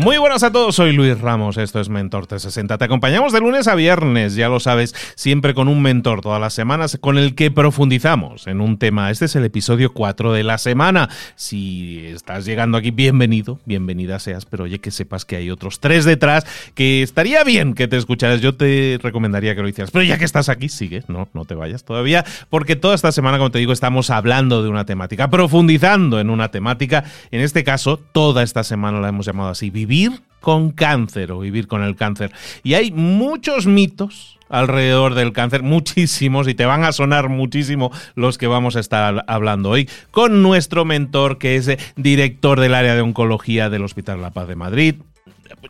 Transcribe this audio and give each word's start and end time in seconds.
Muy 0.00 0.16
buenas 0.16 0.44
a 0.44 0.52
todos, 0.52 0.76
soy 0.76 0.92
Luis 0.92 1.20
Ramos, 1.20 1.56
esto 1.56 1.80
es 1.80 1.88
Mentor 1.88 2.28
360. 2.28 2.78
Te 2.78 2.84
acompañamos 2.84 3.32
de 3.32 3.40
lunes 3.40 3.66
a 3.66 3.74
viernes, 3.74 4.36
ya 4.36 4.48
lo 4.48 4.60
sabes, 4.60 4.94
siempre 5.16 5.54
con 5.54 5.66
un 5.66 5.82
mentor 5.82 6.20
todas 6.20 6.40
las 6.40 6.54
semanas 6.54 6.98
con 7.00 7.18
el 7.18 7.34
que 7.34 7.50
profundizamos 7.50 8.46
en 8.46 8.60
un 8.60 8.78
tema. 8.78 9.10
Este 9.10 9.24
es 9.24 9.34
el 9.34 9.44
episodio 9.44 9.92
4 9.92 10.32
de 10.32 10.44
la 10.44 10.58
semana. 10.58 11.08
Si 11.34 12.06
estás 12.06 12.44
llegando 12.44 12.78
aquí, 12.78 12.92
bienvenido, 12.92 13.58
bienvenida 13.64 14.20
seas, 14.20 14.46
pero 14.46 14.64
oye, 14.64 14.78
que 14.78 14.92
sepas 14.92 15.24
que 15.24 15.34
hay 15.34 15.50
otros 15.50 15.80
tres 15.80 16.04
detrás, 16.04 16.46
que 16.76 17.02
estaría 17.02 17.42
bien 17.42 17.74
que 17.74 17.88
te 17.88 17.96
escucharas. 17.96 18.40
Yo 18.40 18.54
te 18.54 19.00
recomendaría 19.02 19.56
que 19.56 19.62
lo 19.62 19.68
hicieras, 19.68 19.90
pero 19.90 20.04
ya 20.04 20.16
que 20.16 20.26
estás 20.26 20.48
aquí, 20.48 20.68
sigue, 20.68 21.02
no, 21.08 21.28
no 21.34 21.44
te 21.44 21.56
vayas 21.56 21.82
todavía, 21.82 22.24
porque 22.50 22.76
toda 22.76 22.94
esta 22.94 23.10
semana, 23.10 23.38
como 23.38 23.50
te 23.50 23.58
digo, 23.58 23.72
estamos 23.72 24.10
hablando 24.10 24.62
de 24.62 24.68
una 24.68 24.86
temática, 24.86 25.28
profundizando 25.28 26.20
en 26.20 26.30
una 26.30 26.52
temática. 26.52 27.02
En 27.32 27.40
este 27.40 27.64
caso, 27.64 27.96
toda 27.96 28.44
esta 28.44 28.62
semana 28.62 29.00
la 29.00 29.08
hemos 29.08 29.26
llamado 29.26 29.50
así, 29.50 29.70
vivir 29.88 30.20
con 30.40 30.70
cáncer 30.70 31.32
o 31.32 31.40
vivir 31.40 31.66
con 31.66 31.82
el 31.82 31.96
cáncer. 31.96 32.30
Y 32.62 32.74
hay 32.74 32.92
muchos 32.92 33.66
mitos 33.66 34.38
alrededor 34.48 35.14
del 35.14 35.32
cáncer, 35.32 35.62
muchísimos, 35.62 36.48
y 36.48 36.54
te 36.54 36.64
van 36.64 36.84
a 36.84 36.92
sonar 36.92 37.28
muchísimo 37.28 37.90
los 38.14 38.38
que 38.38 38.46
vamos 38.46 38.76
a 38.76 38.80
estar 38.80 39.24
hablando 39.26 39.70
hoy 39.70 39.88
con 40.10 40.42
nuestro 40.42 40.84
mentor, 40.84 41.38
que 41.38 41.56
es 41.56 41.70
director 41.96 42.60
del 42.60 42.74
área 42.74 42.94
de 42.94 43.00
oncología 43.00 43.68
del 43.68 43.84
Hospital 43.84 44.22
La 44.22 44.30
Paz 44.30 44.48
de 44.48 44.56
Madrid, 44.56 44.94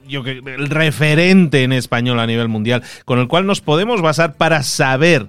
yo, 0.07 0.23
el 0.25 0.69
referente 0.69 1.63
en 1.65 1.73
español 1.73 2.21
a 2.21 2.27
nivel 2.27 2.49
mundial, 2.49 2.83
con 3.05 3.19
el 3.19 3.29
cual 3.29 3.47
nos 3.47 3.61
podemos 3.61 4.03
basar 4.03 4.35
para 4.35 4.63
saber, 4.63 5.27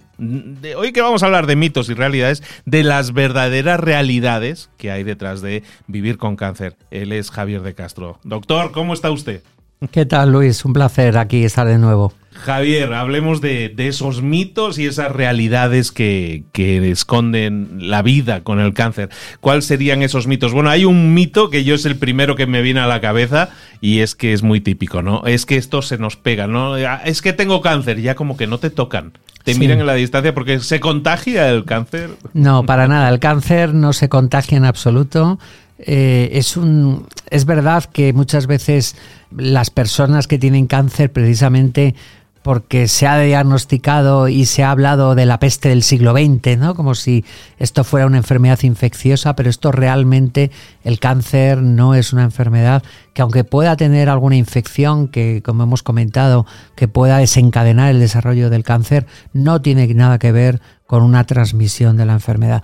hoy 0.78 0.92
que 0.92 1.02
vamos 1.02 1.24
a 1.24 1.28
hablar 1.28 1.48
de 1.48 1.56
mitos 1.56 1.90
y 1.90 1.94
realidades, 1.94 2.44
de 2.66 2.84
las 2.84 3.14
verdaderas 3.14 3.80
realidades 3.80 4.70
que 4.78 4.92
hay 4.92 5.04
detrás 5.04 5.42
de 5.42 5.64
vivir 5.88 6.18
con 6.18 6.36
cáncer. 6.36 6.76
Él 6.92 7.12
es 7.12 7.32
Javier 7.32 7.62
de 7.62 7.74
Castro. 7.74 8.20
Doctor, 8.24 8.72
¿cómo 8.72 8.94
está 8.94 9.12
usted? 9.12 9.44
¿Qué 9.92 10.06
tal, 10.06 10.32
Luis? 10.32 10.66
Un 10.66 10.74
placer 10.74 11.18
aquí 11.18 11.44
estar 11.44 11.66
de 11.66 11.78
nuevo. 11.78 12.14
Javier, 12.40 12.94
hablemos 12.94 13.42
de, 13.42 13.74
esos 13.78 14.22
mitos 14.22 14.80
y 14.80 14.86
esas 14.86 15.12
realidades 15.12 15.92
que, 15.92 16.44
que, 16.52 16.90
esconden 16.90 17.78
la 17.80 18.02
vida 18.02 18.44
con 18.44 18.60
el 18.60 18.74
cáncer. 18.74 19.10
¿Cuáles 19.42 19.66
serían 19.66 20.02
esos 20.02 20.26
mitos? 20.26 20.54
Bueno, 20.54 20.70
hay 20.70 20.86
un 20.86 21.14
mito 21.14 21.50
que 21.50 21.64
yo 21.64 21.76
es 21.76 21.86
el 21.86 21.98
primero 21.98 22.36
que 22.36 22.48
me 22.48 22.62
viene 22.62 22.80
a 22.80 22.88
la 22.88 23.02
cabeza 23.02 23.50
y 23.82 24.00
es 24.00 24.16
que 24.16 24.34
es 24.34 24.42
muy 24.42 24.62
típico, 24.62 25.02
¿no? 25.02 25.24
Es 25.26 25.46
que 25.46 25.58
esto 25.58 25.82
se 25.82 25.98
nos 25.98 26.16
pega, 26.16 26.48
¿no? 26.48 26.76
Ah, 26.76 27.02
es 27.06 27.22
que 27.22 27.34
tengo 27.34 27.62
cáncer, 27.62 28.02
ya 28.02 28.16
como 28.16 28.38
que 28.38 28.48
no 28.48 28.58
te 28.58 28.70
tocan. 28.70 29.14
Te 29.44 29.56
miran 29.56 29.80
en 29.80 29.86
la 29.86 29.94
distancia 29.94 30.34
porque 30.34 30.60
se 30.60 30.80
contagia 30.80 31.50
el 31.50 31.66
cáncer. 31.66 32.12
No, 32.34 32.66
para 32.66 32.88
nada. 32.88 33.10
El 33.10 33.20
cáncer 33.20 33.74
no 33.74 33.94
se 33.94 34.10
contagia 34.10 34.58
en 34.58 34.66
absoluto. 34.66 35.40
Eh, 35.80 36.32
es, 36.34 36.58
un, 36.58 37.08
es 37.30 37.46
verdad 37.46 37.86
que 37.86 38.12
muchas 38.12 38.48
veces 38.48 38.98
las 39.36 39.70
personas 39.70 40.28
que 40.28 40.38
tienen 40.38 40.68
cáncer 40.68 41.12
precisamente 41.12 41.96
porque 42.42 42.88
se 42.88 43.06
ha 43.06 43.20
diagnosticado 43.20 44.28
y 44.28 44.46
se 44.46 44.64
ha 44.64 44.72
hablado 44.72 45.16
de 45.16 45.26
la 45.26 45.40
peste 45.40 45.70
del 45.70 45.84
siglo 45.84 46.14
XX, 46.14 46.58
¿no? 46.58 46.76
Como 46.76 46.96
si 46.96 47.26
esto 47.58 47.84
fuera 47.84 48.06
una 48.06 48.18
enfermedad 48.18 48.60
infecciosa, 48.64 49.36
pero 49.36 49.50
esto 49.50 49.72
realmente, 49.72 50.52
el 50.84 51.00
cáncer 51.00 51.62
no 51.62 51.96
es 51.96 52.14
una 52.14 52.24
enfermedad 52.24 52.84
que 53.14 53.22
aunque 53.22 53.44
pueda 53.44 53.76
tener 53.76 54.10
alguna 54.10 54.38
infección 54.38 55.10
que, 55.10 55.42
como 55.44 55.64
hemos 55.64 55.84
comentado, 55.84 56.46
que 56.76 56.88
pueda 56.88 57.18
desencadenar 57.18 57.92
el 57.92 58.00
desarrollo 58.00 58.50
del 58.50 58.64
cáncer, 58.64 59.06
no 59.34 59.62
tiene 59.62 59.88
nada 59.94 60.20
que 60.20 60.32
ver 60.32 60.62
con 60.88 61.04
una 61.04 61.26
transmisión 61.26 61.98
de 61.98 62.06
la 62.06 62.14
enfermedad. 62.14 62.64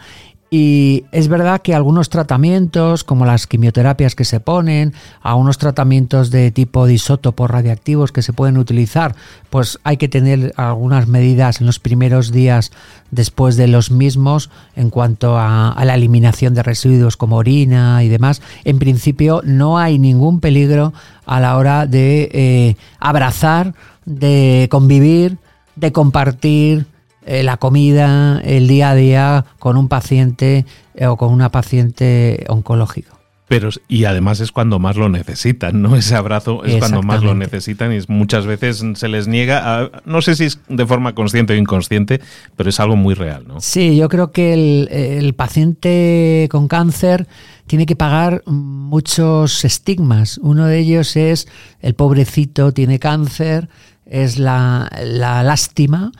Y 0.57 1.03
es 1.11 1.27
verdad 1.27 1.61
que 1.61 1.75
algunos 1.75 2.07
tratamientos, 2.07 3.03
como 3.03 3.25
las 3.25 3.45
quimioterapias 3.45 4.15
que 4.15 4.23
se 4.23 4.39
ponen, 4.39 4.93
algunos 5.21 5.57
tratamientos 5.57 6.31
de 6.31 6.49
tipo 6.49 6.87
de 6.87 6.93
isótopos 6.93 7.51
radiactivos 7.51 8.13
que 8.13 8.21
se 8.21 8.31
pueden 8.31 8.57
utilizar, 8.57 9.17
pues 9.49 9.79
hay 9.83 9.97
que 9.97 10.07
tener 10.07 10.53
algunas 10.55 11.09
medidas 11.09 11.59
en 11.59 11.67
los 11.67 11.79
primeros 11.79 12.31
días 12.31 12.71
después 13.11 13.57
de 13.57 13.67
los 13.67 13.91
mismos 13.91 14.49
en 14.77 14.91
cuanto 14.91 15.37
a, 15.37 15.75
la 15.83 15.95
eliminación 15.95 16.53
de 16.53 16.63
residuos 16.63 17.17
como 17.17 17.35
orina 17.35 18.01
y 18.05 18.07
demás. 18.07 18.41
En 18.63 18.79
principio 18.79 19.41
no 19.43 19.77
hay 19.77 19.99
ningún 19.99 20.39
peligro 20.39 20.93
a 21.25 21.41
la 21.41 21.57
hora 21.57 21.85
de 21.85 22.29
eh, 22.31 22.77
abrazar, 23.01 23.73
de 24.05 24.69
convivir, 24.71 25.37
de 25.75 25.91
compartir 25.91 26.85
eh, 27.25 27.43
la 27.43 27.57
comida, 27.57 28.39
el 28.43 28.67
día 28.67 28.91
a 28.91 28.95
día 28.95 29.45
con 29.59 29.77
un 29.77 29.87
paciente 29.87 30.65
eh, 30.93 31.07
o 31.07 31.17
con 31.17 31.33
una 31.33 31.49
paciente 31.49 32.45
oncológico. 32.47 33.15
Pero, 33.47 33.69
y 33.87 34.05
además 34.05 34.39
es 34.39 34.51
cuando 34.51 34.79
más 34.79 34.95
lo 34.95 35.09
necesitan, 35.09 35.81
¿no? 35.81 35.95
Ese 35.97 36.15
abrazo 36.15 36.63
es 36.63 36.77
cuando 36.77 37.03
más 37.03 37.23
lo 37.23 37.35
necesitan 37.35 37.93
y 37.93 37.99
muchas 38.07 38.45
veces 38.45 38.83
se 38.95 39.07
les 39.07 39.27
niega, 39.27 39.91
no 40.05 40.21
sé 40.21 40.35
si 40.35 40.45
es 40.45 40.59
de 40.67 40.85
forma 40.85 41.13
consciente 41.13 41.53
o 41.53 41.55
inconsciente, 41.55 42.21
pero 42.55 42.69
es 42.69 42.79
algo 42.79 42.95
muy 42.95 43.13
real, 43.13 43.47
¿no? 43.47 43.59
Sí, 43.59 43.95
yo 43.95 44.09
creo 44.09 44.31
que 44.31 44.53
el, 44.53 44.87
el 44.91 45.33
paciente 45.35 46.47
con 46.49 46.67
cáncer 46.67 47.27
tiene 47.67 47.85
que 47.85 47.95
pagar 47.95 48.43
muchos 48.45 49.65
estigmas. 49.65 50.37
Uno 50.39 50.65
de 50.65 50.79
ellos 50.79 51.15
es 51.15 51.47
el 51.81 51.95
pobrecito 51.95 52.71
tiene 52.71 52.99
cáncer, 52.99 53.69
es 54.05 54.37
la, 54.37 54.91
la 55.03 55.43
lástima, 55.43 56.11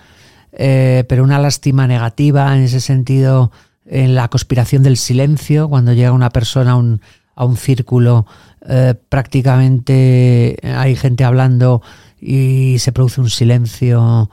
eh, 0.56 1.04
pero 1.08 1.24
una 1.24 1.40
lástima 1.40 1.88
negativa 1.88 2.56
en 2.56 2.64
ese 2.64 2.80
sentido 2.80 3.52
en 3.86 4.16
la 4.16 4.28
conspiración 4.30 4.84
del 4.84 4.98
silencio, 4.98 5.70
cuando 5.70 5.94
llega 5.94 6.12
una 6.12 6.30
persona 6.32 6.72
a 6.72 6.76
un, 6.76 7.02
a 7.36 7.46
un 7.46 7.58
círculo, 7.58 8.26
eh, 8.68 8.96
prácticamente 9.10 10.58
hay 10.64 10.96
gente 10.96 11.24
hablando 11.24 11.82
y 12.20 12.78
se 12.80 12.92
produce 12.92 13.22
un 13.22 13.30
silencio 13.30 14.30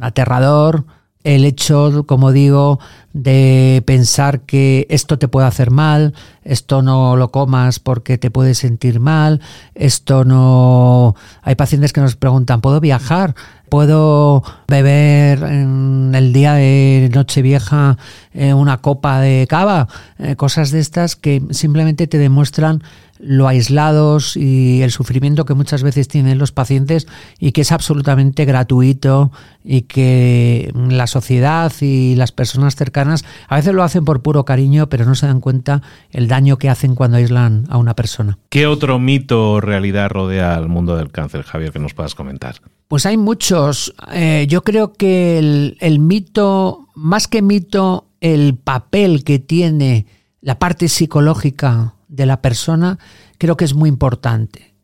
aterrador. 0.00 0.84
El 1.22 1.44
hecho, 1.44 2.04
como 2.06 2.32
digo, 2.32 2.80
de 3.12 3.82
pensar 3.86 4.40
que 4.40 4.86
esto 4.88 5.18
te 5.18 5.28
puede 5.28 5.46
hacer 5.46 5.70
mal, 5.70 6.14
esto 6.44 6.82
no 6.82 7.16
lo 7.16 7.30
comas 7.30 7.78
porque 7.78 8.18
te 8.18 8.30
puedes 8.30 8.58
sentir 8.58 9.00
mal, 9.00 9.40
esto 9.74 10.24
no... 10.24 11.14
Hay 11.42 11.54
pacientes 11.54 11.92
que 11.92 12.00
nos 12.00 12.16
preguntan, 12.16 12.60
¿puedo 12.60 12.80
viajar? 12.80 13.34
¿Puedo 13.68 14.42
beber 14.66 15.42
en 15.44 16.12
el 16.14 16.32
día 16.32 16.54
de 16.54 17.10
Nochevieja 17.14 17.98
eh, 18.34 18.52
una 18.52 18.78
copa 18.78 19.20
de 19.20 19.46
cava? 19.48 19.86
Eh, 20.18 20.34
cosas 20.36 20.70
de 20.70 20.80
estas 20.80 21.14
que 21.14 21.42
simplemente 21.50 22.06
te 22.06 22.18
demuestran 22.18 22.82
lo 23.22 23.48
aislados 23.48 24.36
y 24.36 24.82
el 24.82 24.90
sufrimiento 24.90 25.44
que 25.44 25.54
muchas 25.54 25.82
veces 25.82 26.08
tienen 26.08 26.38
los 26.38 26.52
pacientes 26.52 27.06
y 27.38 27.52
que 27.52 27.60
es 27.60 27.72
absolutamente 27.72 28.44
gratuito 28.44 29.30
y 29.62 29.82
que 29.82 30.72
la 30.74 31.06
sociedad 31.06 31.70
y 31.80 32.14
las 32.16 32.32
personas 32.32 32.76
cercanas 32.76 33.24
a 33.48 33.56
veces 33.56 33.74
lo 33.74 33.82
hacen 33.82 34.04
por 34.04 34.22
puro 34.22 34.44
cariño, 34.44 34.88
pero 34.88 35.04
no 35.04 35.14
se 35.14 35.26
dan 35.26 35.40
cuenta 35.40 35.82
el 36.10 36.28
daño 36.28 36.39
que 36.58 36.68
hacen 36.68 36.94
cuando 36.94 37.16
aíslan 37.16 37.64
a 37.68 37.78
una 37.78 37.94
persona. 37.94 38.38
¿Qué 38.48 38.66
otro 38.66 38.98
mito 38.98 39.52
o 39.52 39.60
realidad 39.60 40.10
rodea 40.10 40.54
al 40.54 40.68
mundo 40.68 40.96
del 40.96 41.10
cáncer, 41.10 41.42
Javier, 41.42 41.72
que 41.72 41.78
nos 41.78 41.94
puedas 41.94 42.14
comentar? 42.14 42.56
Pues 42.88 43.06
hay 43.06 43.16
muchos. 43.16 43.94
Eh, 44.12 44.46
yo 44.48 44.62
creo 44.62 44.92
que 44.92 45.38
el, 45.38 45.76
el 45.80 45.98
mito, 45.98 46.88
más 46.94 47.28
que 47.28 47.42
mito, 47.42 48.06
el 48.20 48.56
papel 48.56 49.24
que 49.24 49.38
tiene 49.38 50.06
la 50.40 50.58
parte 50.58 50.88
psicológica 50.88 51.94
de 52.08 52.26
la 52.26 52.40
persona 52.40 52.98
creo 53.38 53.56
que 53.56 53.64
es 53.64 53.74
muy 53.74 53.88
importante. 53.88 54.74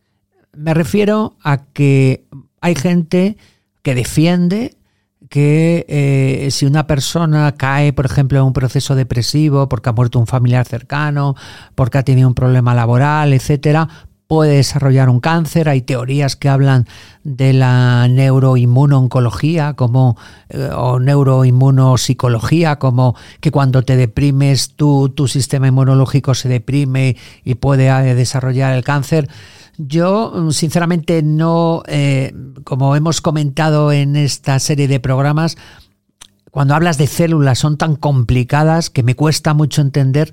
Me 0.55 0.73
refiero 0.73 1.37
a 1.43 1.65
que 1.65 2.25
hay 2.61 2.75
gente 2.75 3.37
que 3.83 3.95
defiende 3.95 4.77
que 5.29 5.85
eh, 5.89 6.51
si 6.51 6.67
una 6.67 6.87
persona 6.87 7.53
cae, 7.53 7.93
por 7.93 8.07
ejemplo, 8.07 8.39
en 8.39 8.45
un 8.45 8.53
proceso 8.53 8.95
depresivo 8.95 9.69
porque 9.69 9.89
ha 9.89 9.93
muerto 9.93 10.19
un 10.19 10.27
familiar 10.27 10.67
cercano, 10.67 11.35
porque 11.75 11.99
ha 11.99 12.03
tenido 12.03 12.29
un 12.29 12.35
problema 12.35 12.75
laboral, 12.75 13.33
etcétera, 13.33 13.89
puede 14.27 14.57
desarrollar 14.57 15.09
un 15.09 15.21
cáncer. 15.21 15.69
Hay 15.69 15.83
teorías 15.83 16.37
que 16.37 16.49
hablan 16.49 16.87
de 17.23 17.53
la 17.53 18.09
neuroinmunoncología 18.09 19.75
como, 19.75 20.17
eh, 20.49 20.71
o 20.75 20.99
neuroinmunopsicología, 20.99 22.79
como 22.79 23.17
que 23.41 23.51
cuando 23.51 23.83
te 23.83 23.97
deprimes 23.97 24.75
tu, 24.75 25.09
tu 25.11 25.29
sistema 25.29 25.69
inmunológico 25.69 26.35
se 26.35 26.49
deprime 26.49 27.17
y 27.45 27.55
puede 27.57 27.89
eh, 27.89 28.15
desarrollar 28.15 28.75
el 28.75 28.85
cáncer. 28.85 29.29
Yo, 29.79 30.51
sinceramente, 30.53 31.23
no, 31.23 31.83
eh, 31.87 32.35
como 32.65 32.97
hemos 32.97 33.21
comentado 33.21 33.93
en 33.93 34.17
esta 34.17 34.59
serie 34.59 34.89
de 34.89 35.01
programas, 35.01 35.57
cuando 36.51 36.75
hablas 36.75 36.97
de 36.97 37.07
células 37.07 37.59
son 37.59 37.77
tan 37.77 37.97
complicadas 37.97 38.89
que 38.89 39.03
me 39.03 39.15
cuesta 39.15 39.53
mucho 39.53 39.83
entender 39.83 40.33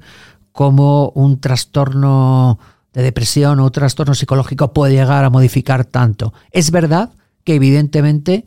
cómo 0.54 1.12
un 1.16 1.42
trastorno 1.42 2.60
de 2.94 3.02
depresión 3.02 3.60
o 3.60 3.72
trastorno 3.72 4.16
psicológico 4.16 4.72
puede 4.72 4.94
llegar 4.94 5.26
a 5.26 5.30
modificar 5.30 5.84
tanto. 5.84 6.34
Es 6.52 6.72
verdad 6.72 7.12
que 7.44 7.56
evidentemente 7.56 8.46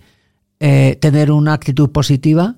eh, 0.60 0.96
tener 1.00 1.31
una 1.31 1.52
actitud 1.52 1.90
positiva 1.90 2.54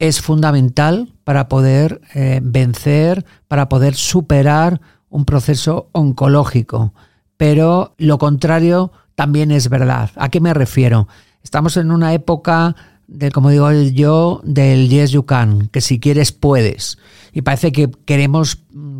es 0.00 0.20
fundamental 0.20 1.12
para 1.22 1.48
poder 1.48 2.00
eh, 2.14 2.40
vencer, 2.42 3.24
para 3.46 3.68
poder 3.68 3.94
superar 3.94 4.80
un 5.10 5.24
proceso 5.24 5.90
oncológico. 5.92 6.94
Pero 7.40 7.94
lo 7.96 8.18
contrario 8.18 8.92
también 9.14 9.50
es 9.50 9.70
verdad. 9.70 10.10
¿A 10.16 10.28
qué 10.28 10.42
me 10.42 10.52
refiero? 10.52 11.08
Estamos 11.42 11.78
en 11.78 11.90
una 11.90 12.12
época 12.12 12.76
del, 13.06 13.32
como 13.32 13.48
digo 13.48 13.72
yo, 13.72 14.42
del 14.44 14.90
yes 14.90 15.12
you 15.12 15.24
can, 15.24 15.68
que 15.68 15.80
si 15.80 15.98
quieres 16.00 16.32
puedes. 16.32 16.98
Y 17.32 17.40
parece 17.40 17.72
que 17.72 17.90
queremos, 18.04 18.58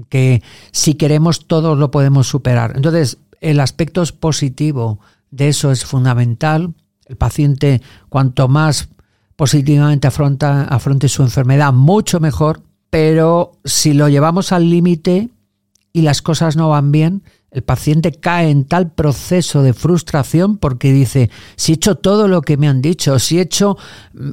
que 0.08 0.42
si 0.72 0.94
queremos 0.94 1.48
todos 1.48 1.76
lo 1.76 1.90
podemos 1.90 2.28
superar. 2.28 2.72
Entonces, 2.76 3.19
el 3.42 3.60
aspecto 3.60 4.02
positivo 4.19 5.00
de 5.31 5.48
eso 5.48 5.70
es 5.70 5.84
fundamental. 5.84 6.72
El 7.04 7.16
paciente, 7.16 7.82
cuanto 8.08 8.48
más 8.48 8.88
positivamente 9.37 10.08
afronta, 10.08 10.64
afronte 10.64 11.10
su 11.10 11.22
enfermedad, 11.22 11.75
mucho 11.75 12.20
mejor. 12.20 12.62
Pero 12.88 13.52
si 13.66 13.92
lo 13.92 14.08
llevamos 14.08 14.50
al 14.52 14.70
límite 14.70 15.28
y 15.92 16.00
las 16.00 16.22
cosas 16.22 16.56
no 16.56 16.70
van 16.70 16.90
bien, 16.90 17.22
el 17.50 17.62
paciente 17.62 18.12
cae 18.12 18.50
en 18.50 18.64
tal 18.64 18.93
proceso 18.93 19.62
de 19.62 19.73
frustración 19.73 20.56
porque 20.58 20.93
dice, 20.93 21.31
si 21.56 21.73
he 21.73 21.75
hecho 21.75 21.97
todo 21.97 22.29
lo 22.29 22.43
que 22.43 22.56
me 22.56 22.69
han 22.69 22.81
dicho, 22.81 23.19
si 23.19 23.38
he 23.38 23.43
hecho, 23.43 23.76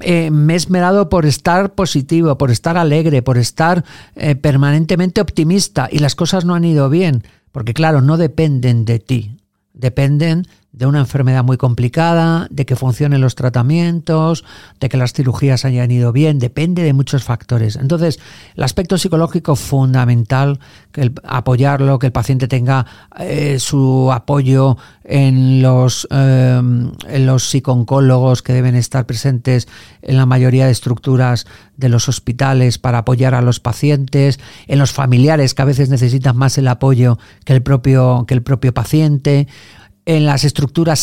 eh, 0.01 0.29
me 0.29 0.53
he 0.53 0.55
esmerado 0.55 1.09
por 1.09 1.25
estar 1.25 1.73
positivo, 1.73 2.37
por 2.37 2.51
estar 2.51 2.77
alegre, 2.77 3.23
por 3.23 3.37
estar 3.37 3.83
eh, 4.15 4.35
permanentemente 4.35 5.21
optimista 5.21 5.89
y 5.91 5.99
las 5.99 6.15
cosas 6.15 6.45
no 6.45 6.53
han 6.53 6.63
ido 6.63 6.89
bien, 6.89 7.23
porque 7.51 7.73
claro, 7.73 8.01
no 8.01 8.17
dependen 8.17 8.85
de 8.85 8.99
ti, 8.99 9.37
dependen 9.73 10.45
de 10.71 10.85
una 10.85 10.99
enfermedad 10.99 11.43
muy 11.43 11.57
complicada, 11.57 12.47
de 12.51 12.65
que 12.65 12.75
funcionen 12.75 13.21
los 13.21 13.33
tratamientos, 13.35 14.45
de 14.79 14.89
que 14.89 14.97
las 14.97 15.13
cirugías 15.13 15.65
hayan 15.65 15.89
ido 15.89 16.11
bien, 16.11 16.37
depende 16.37 16.83
de 16.83 16.93
muchos 16.93 17.23
factores. 17.23 17.77
Entonces, 17.77 18.19
el 18.55 18.63
aspecto 18.63 18.97
psicológico 18.97 19.55
fundamental, 19.55 20.59
que 20.91 21.01
el, 21.01 21.13
apoyarlo, 21.23 21.97
que 21.97 22.07
el 22.07 22.11
paciente 22.11 22.47
tenga 22.47 22.85
eh, 23.17 23.57
su 23.59 24.11
apoyo 24.11 24.77
en 25.03 25.61
los, 25.63 26.07
eh, 26.11 26.61
los 27.19 27.49
psicooncólogos 27.49 28.43
que 28.43 28.53
deben 28.53 28.75
estar 28.75 29.05
presentes 29.07 29.67
en 30.01 30.17
la 30.17 30.27
mayoría 30.27 30.65
de 30.65 30.71
estructuras 30.73 31.47
de 31.75 31.89
los 31.89 32.09
hospitales 32.09 32.77
para 32.77 32.99
apoyar 32.99 33.33
a 33.33 33.41
los 33.41 33.59
pacientes, 33.59 34.39
en 34.67 34.79
los 34.79 34.91
familiares 34.91 35.53
que 35.53 35.61
a 35.61 35.65
veces 35.65 35.89
necesitan 35.89 36.37
más 36.37 36.57
el 36.57 36.67
apoyo 36.67 37.17
que 37.45 37.53
el 37.53 37.63
propio, 37.63 38.25
que 38.27 38.33
el 38.33 38.43
propio 38.43 38.73
paciente 38.73 39.47
en 40.07 40.25
las 40.25 40.45
estructuras 40.45 40.99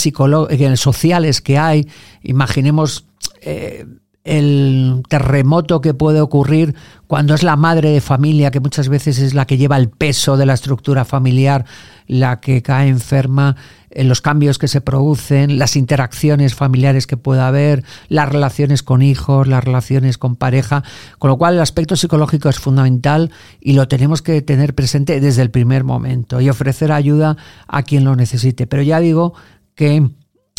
sociales 0.80 1.42
que 1.42 1.58
hay. 1.58 1.86
Imaginemos 2.22 3.06
eh, 3.42 3.84
el 4.24 5.02
terremoto 5.08 5.82
que 5.82 5.92
puede 5.92 6.22
ocurrir 6.22 6.74
cuando 7.06 7.34
es 7.34 7.42
la 7.42 7.56
madre 7.56 7.90
de 7.90 8.00
familia, 8.00 8.50
que 8.50 8.60
muchas 8.60 8.88
veces 8.88 9.18
es 9.18 9.34
la 9.34 9.46
que 9.46 9.58
lleva 9.58 9.76
el 9.76 9.90
peso 9.90 10.38
de 10.38 10.46
la 10.46 10.54
estructura 10.54 11.04
familiar, 11.04 11.66
la 12.06 12.40
que 12.40 12.62
cae 12.62 12.88
enferma, 12.88 13.56
en 13.94 14.08
los 14.08 14.20
cambios 14.20 14.58
que 14.58 14.66
se 14.66 14.80
producen, 14.80 15.58
las 15.58 15.76
interacciones 15.76 16.54
familiares 16.54 17.06
que 17.06 17.16
pueda 17.16 17.46
haber, 17.46 17.84
las 18.08 18.28
relaciones 18.28 18.82
con 18.82 19.02
hijos, 19.02 19.46
las 19.46 19.62
relaciones 19.62 20.18
con 20.18 20.36
pareja, 20.36 20.82
con 21.18 21.30
lo 21.30 21.38
cual 21.38 21.54
el 21.54 21.60
aspecto 21.60 21.94
psicológico 21.94 22.48
es 22.48 22.58
fundamental 22.58 23.30
y 23.60 23.74
lo 23.74 23.86
tenemos 23.86 24.20
que 24.20 24.42
tener 24.42 24.74
presente 24.74 25.20
desde 25.20 25.42
el 25.42 25.50
primer 25.50 25.84
momento 25.84 26.40
y 26.40 26.50
ofrecer 26.50 26.90
ayuda 26.92 27.36
a 27.68 27.82
quien 27.82 28.04
lo 28.04 28.16
necesite. 28.16 28.66
Pero 28.66 28.82
ya 28.82 28.98
digo 29.00 29.34
que 29.76 30.10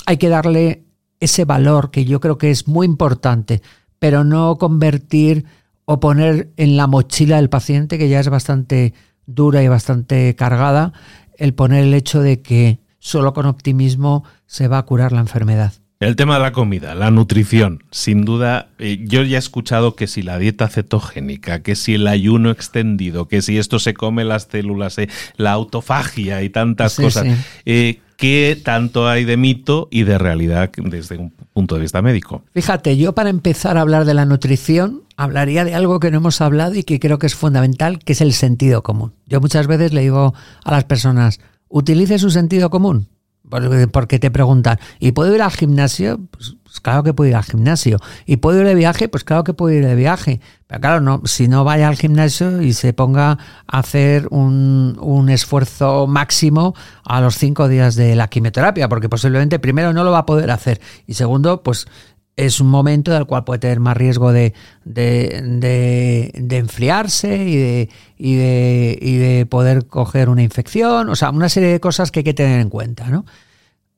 hay 0.05 0.17
que 0.17 0.29
darle 0.29 0.84
ese 1.25 1.45
valor 1.45 1.91
que 1.91 2.05
yo 2.05 2.19
creo 2.19 2.37
que 2.37 2.51
es 2.51 2.67
muy 2.67 2.85
importante, 2.85 3.61
pero 3.99 4.23
no 4.23 4.57
convertir 4.57 5.45
o 5.85 5.99
poner 5.99 6.51
en 6.57 6.77
la 6.77 6.87
mochila 6.87 7.35
del 7.35 7.49
paciente, 7.49 7.97
que 7.97 8.09
ya 8.09 8.19
es 8.19 8.29
bastante 8.29 8.93
dura 9.25 9.61
y 9.61 9.67
bastante 9.67 10.35
cargada, 10.35 10.93
el 11.37 11.53
poner 11.53 11.83
el 11.83 11.93
hecho 11.93 12.21
de 12.21 12.41
que 12.41 12.79
solo 12.99 13.33
con 13.33 13.45
optimismo 13.45 14.23
se 14.47 14.67
va 14.67 14.79
a 14.79 14.85
curar 14.85 15.11
la 15.11 15.19
enfermedad. 15.19 15.73
El 16.01 16.17
tema 16.17 16.35
de 16.35 16.41
la 16.41 16.51
comida, 16.51 16.93
la 16.93 17.09
nutrición, 17.09 17.83
sin 17.89 18.25
duda, 18.25 18.67
eh, 18.79 18.99
yo 19.05 19.23
ya 19.23 19.37
he 19.37 19.39
escuchado 19.39 19.95
que 19.95 20.07
si 20.07 20.23
la 20.23 20.37
dieta 20.37 20.67
cetogénica, 20.67 21.63
que 21.63 21.75
si 21.75 21.95
el 21.95 22.07
ayuno 22.07 22.51
extendido, 22.51 23.27
que 23.29 23.41
si 23.41 23.57
esto 23.57 23.79
se 23.79 23.93
come 23.93 24.25
las 24.25 24.49
células, 24.51 24.97
eh, 24.97 25.07
la 25.37 25.53
autofagia 25.53 26.43
y 26.43 26.49
tantas 26.49 26.97
cosas. 26.97 27.25
Eh, 27.65 28.01
¿Qué 28.17 28.59
tanto 28.63 29.07
hay 29.07 29.25
de 29.25 29.37
mito 29.37 29.87
y 29.91 30.03
de 30.03 30.17
realidad 30.17 30.71
desde 30.77 31.17
un 31.17 31.31
punto 31.53 31.75
de 31.75 31.81
vista 31.81 32.01
médico? 32.01 32.43
Fíjate, 32.53 32.97
yo 32.97 33.13
para 33.13 33.29
empezar 33.29 33.77
a 33.77 33.81
hablar 33.81 34.05
de 34.05 34.13
la 34.13 34.25
nutrición, 34.25 35.03
hablaría 35.17 35.65
de 35.65 35.75
algo 35.75 35.99
que 35.99 36.11
no 36.11 36.17
hemos 36.17 36.39
hablado 36.41 36.75
y 36.75 36.83
que 36.83 36.99
creo 36.99 37.19
que 37.19 37.27
es 37.27 37.35
fundamental, 37.35 37.99
que 37.99 38.13
es 38.13 38.21
el 38.21 38.33
sentido 38.33 38.83
común. 38.83 39.13
Yo 39.27 39.41
muchas 39.41 39.67
veces 39.67 39.93
le 39.93 40.01
digo 40.01 40.33
a 40.63 40.71
las 40.71 40.85
personas, 40.85 41.39
utilice 41.67 42.19
su 42.19 42.31
sentido 42.31 42.69
común. 42.69 43.07
Porque 43.49 44.19
te 44.19 44.31
preguntan, 44.31 44.79
¿y 44.99 45.11
puedo 45.11 45.33
ir 45.35 45.41
al 45.41 45.51
gimnasio? 45.51 46.19
Pues, 46.31 46.55
pues, 46.75 46.81
claro 46.81 47.03
que 47.03 47.13
puedo 47.13 47.29
ir 47.29 47.35
al 47.37 47.43
gimnasio. 47.43 47.99
¿Y 48.25 48.37
puedo 48.37 48.59
ir 48.59 48.67
de 48.67 48.75
viaje? 48.75 49.07
Pues 49.07 49.23
claro 49.23 49.45
que 49.45 49.53
puedo 49.53 49.73
ir 49.73 49.85
de 49.85 49.95
viaje. 49.95 50.41
Pero 50.67 50.81
claro, 50.81 50.99
no, 50.99 51.21
si 51.23 51.47
no 51.47 51.63
vaya 51.63 51.87
al 51.87 51.95
gimnasio 51.95 52.61
y 52.61 52.73
se 52.73 52.91
ponga 52.91 53.37
a 53.65 53.79
hacer 53.79 54.27
un, 54.29 54.97
un 54.99 55.29
esfuerzo 55.29 56.05
máximo 56.05 56.75
a 57.05 57.21
los 57.21 57.35
cinco 57.35 57.69
días 57.69 57.95
de 57.95 58.15
la 58.15 58.27
quimioterapia, 58.27 58.89
porque 58.89 59.07
posiblemente 59.07 59.59
primero 59.59 59.93
no 59.93 60.03
lo 60.03 60.11
va 60.11 60.19
a 60.19 60.25
poder 60.25 60.51
hacer 60.51 60.81
y 61.07 61.13
segundo, 61.13 61.63
pues 61.63 61.87
es 62.37 62.59
un 62.59 62.67
momento 62.67 63.11
del 63.11 63.25
cual 63.25 63.43
puede 63.45 63.59
tener 63.59 63.79
más 63.79 63.95
riesgo 63.95 64.31
de, 64.33 64.53
de, 64.83 66.31
enfriarse 66.51 67.37
y 67.37 67.55
de, 67.55 67.89
y, 68.17 68.35
de, 68.35 68.99
y 69.01 69.15
de 69.15 69.45
poder 69.45 69.87
coger 69.87 70.29
una 70.29 70.43
infección, 70.43 71.09
o 71.09 71.15
sea, 71.15 71.29
una 71.29 71.49
serie 71.49 71.69
de 71.69 71.79
cosas 71.79 72.11
que 72.11 72.19
hay 72.19 72.23
que 72.25 72.33
tener 72.33 72.59
en 72.59 72.69
cuenta, 72.69 73.09
¿no? 73.09 73.25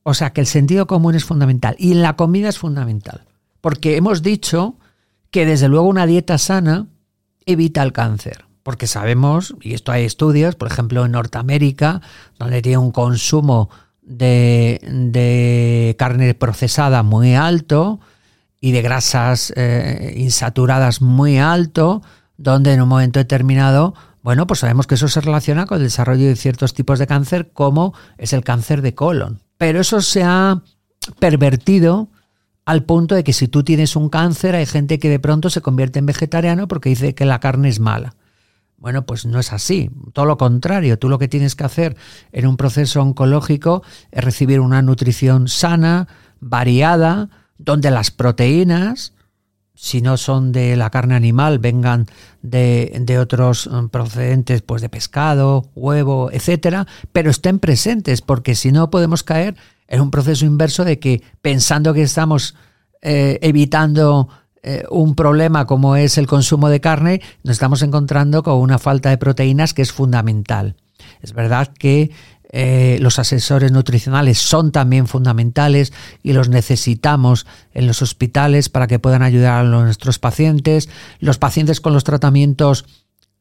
O 0.04 0.14
sea, 0.14 0.32
que 0.32 0.42
el 0.42 0.48
sentido 0.48 0.88
común 0.88 1.16
es 1.16 1.26
fundamental 1.26 1.76
y 1.80 1.92
en 1.92 2.02
la 2.02 2.16
comida 2.16 2.50
es 2.50 2.60
fundamental, 2.60 3.26
porque 3.60 3.98
hemos 3.98 4.22
dicho 4.22 4.76
que 5.32 5.46
desde 5.46 5.68
luego 5.68 5.88
una 5.88 6.06
dieta 6.06 6.38
sana 6.38 6.88
evita 7.46 7.82
el 7.82 7.92
cáncer, 7.92 8.46
porque 8.62 8.88
sabemos, 8.88 9.56
y 9.62 9.74
esto 9.74 9.92
hay 9.92 10.06
estudios, 10.06 10.56
por 10.56 10.70
ejemplo 10.70 11.06
en 11.06 11.14
Norteamérica, 11.14 12.02
donde 12.38 12.62
tiene 12.62 12.78
un 12.78 12.92
consumo 12.92 13.70
de, 14.02 14.80
de 14.84 15.96
carne 15.98 16.34
procesada 16.36 17.04
muy 17.04 17.34
alto, 17.34 18.00
y 18.60 18.72
de 18.72 18.82
grasas 18.82 19.54
eh, 19.56 20.16
insaturadas 20.18 21.02
muy 21.02 21.38
alto, 21.38 22.02
donde 22.38 22.74
en 22.74 22.82
un 22.82 22.90
momento 22.90 23.20
determinado, 23.20 23.94
bueno, 24.24 24.48
pues 24.48 24.60
sabemos 24.60 24.88
que 24.88 24.96
eso 24.96 25.08
se 25.08 25.22
relaciona 25.22 25.66
con 25.66 25.78
el 25.78 25.84
desarrollo 25.84 26.26
de 26.26 26.36
ciertos 26.36 26.74
tipos 26.74 27.00
de 27.00 27.08
cáncer, 27.08 27.52
como 27.54 27.94
es 28.18 28.34
el 28.34 28.44
cáncer 28.44 28.82
de 28.82 28.96
colon. 28.96 29.42
Pero 29.58 29.80
eso 29.82 30.02
se 30.02 30.24
ha 30.24 30.62
pervertido 31.20 32.10
al 32.66 32.84
punto 32.84 33.16
de 33.16 33.24
que 33.24 33.34
si 33.34 33.48
tú 33.48 33.64
tienes 33.64 33.96
un 33.96 34.10
cáncer, 34.10 34.56
hay 34.56 34.66
gente 34.66 35.00
que 35.00 35.10
de 35.10 35.20
pronto 35.20 35.50
se 35.50 35.62
convierte 35.62 36.00
en 36.00 36.06
vegetariano 36.06 36.68
porque 36.68 36.90
dice 36.90 37.16
que 37.16 37.26
la 37.26 37.40
carne 37.40 37.70
es 37.70 37.80
mala. 37.80 38.16
Bueno, 38.78 39.06
pues 39.06 39.26
no 39.26 39.40
es 39.40 39.54
así. 39.54 39.90
Todo 40.14 40.26
lo 40.26 40.38
contrario. 40.38 41.00
Tú 41.00 41.10
lo 41.10 41.18
que 41.18 41.28
tienes 41.28 41.56
que 41.56 41.64
hacer 41.64 41.98
en 42.32 42.46
un 42.46 42.58
proceso 42.58 43.02
oncológico 43.02 43.84
es 44.12 44.24
recibir 44.24 44.60
una 44.60 44.82
nutrición 44.82 45.48
sana, 45.48 46.08
variada, 46.40 47.30
donde 47.58 47.92
las 47.92 48.12
proteínas, 48.12 49.14
si 49.74 50.02
no 50.02 50.18
son 50.18 50.52
de 50.52 50.76
la 50.76 50.90
carne 50.90 51.16
animal, 51.16 51.60
vengan 51.60 52.08
de, 52.42 53.18
otros 53.20 53.70
mm, 53.72 53.88
procedentes, 53.88 54.62
pues 54.62 54.82
de 54.82 54.90
pescado, 54.90 55.70
huevo, 55.76 56.32
etcétera, 56.32 56.88
pero 57.12 57.30
estén 57.30 57.60
presentes, 57.60 58.22
porque 58.22 58.56
si 58.56 58.72
no 58.72 58.90
podemos 58.90 59.24
caer 59.24 59.56
en 59.88 60.02
un 60.02 60.12
proceso 60.12 60.46
inverso 60.46 60.84
de 60.84 61.00
que 61.00 61.22
pensando 61.42 61.94
que 61.94 62.02
estamos 62.02 62.56
eh, 63.02 63.40
evitando 63.42 64.30
eh, 64.64 64.84
un 64.90 65.16
problema 65.16 65.66
como 65.66 65.96
es 65.96 66.18
el 66.18 66.28
consumo 66.28 66.70
de 66.70 66.82
carne, 66.82 67.22
nos 67.44 67.54
estamos 67.54 67.82
encontrando 67.84 68.44
con 68.44 68.58
una 68.58 68.80
falta 68.80 69.10
de 69.10 69.18
proteínas 69.18 69.74
que 69.74 69.82
es 69.82 69.92
fundamental. 69.92 70.76
Es 71.22 71.34
verdad 71.34 71.70
que 71.78 72.12
eh, 72.50 72.98
los 73.02 73.20
asesores 73.20 73.72
nutricionales 73.72 74.40
son 74.40 74.72
también 74.72 75.08
fundamentales 75.08 75.92
y 76.24 76.34
los 76.34 76.50
necesitamos 76.50 77.46
en 77.74 77.88
los 77.88 78.02
hospitales 78.02 78.70
para 78.70 78.88
que 78.88 79.00
puedan 79.00 79.22
ayudar 79.22 79.66
a 79.66 79.68
nuestros 79.68 80.18
pacientes. 80.20 80.90
Los 81.20 81.38
pacientes 81.38 81.82
con 81.82 81.94
los 81.94 82.06
tratamientos 82.06 82.86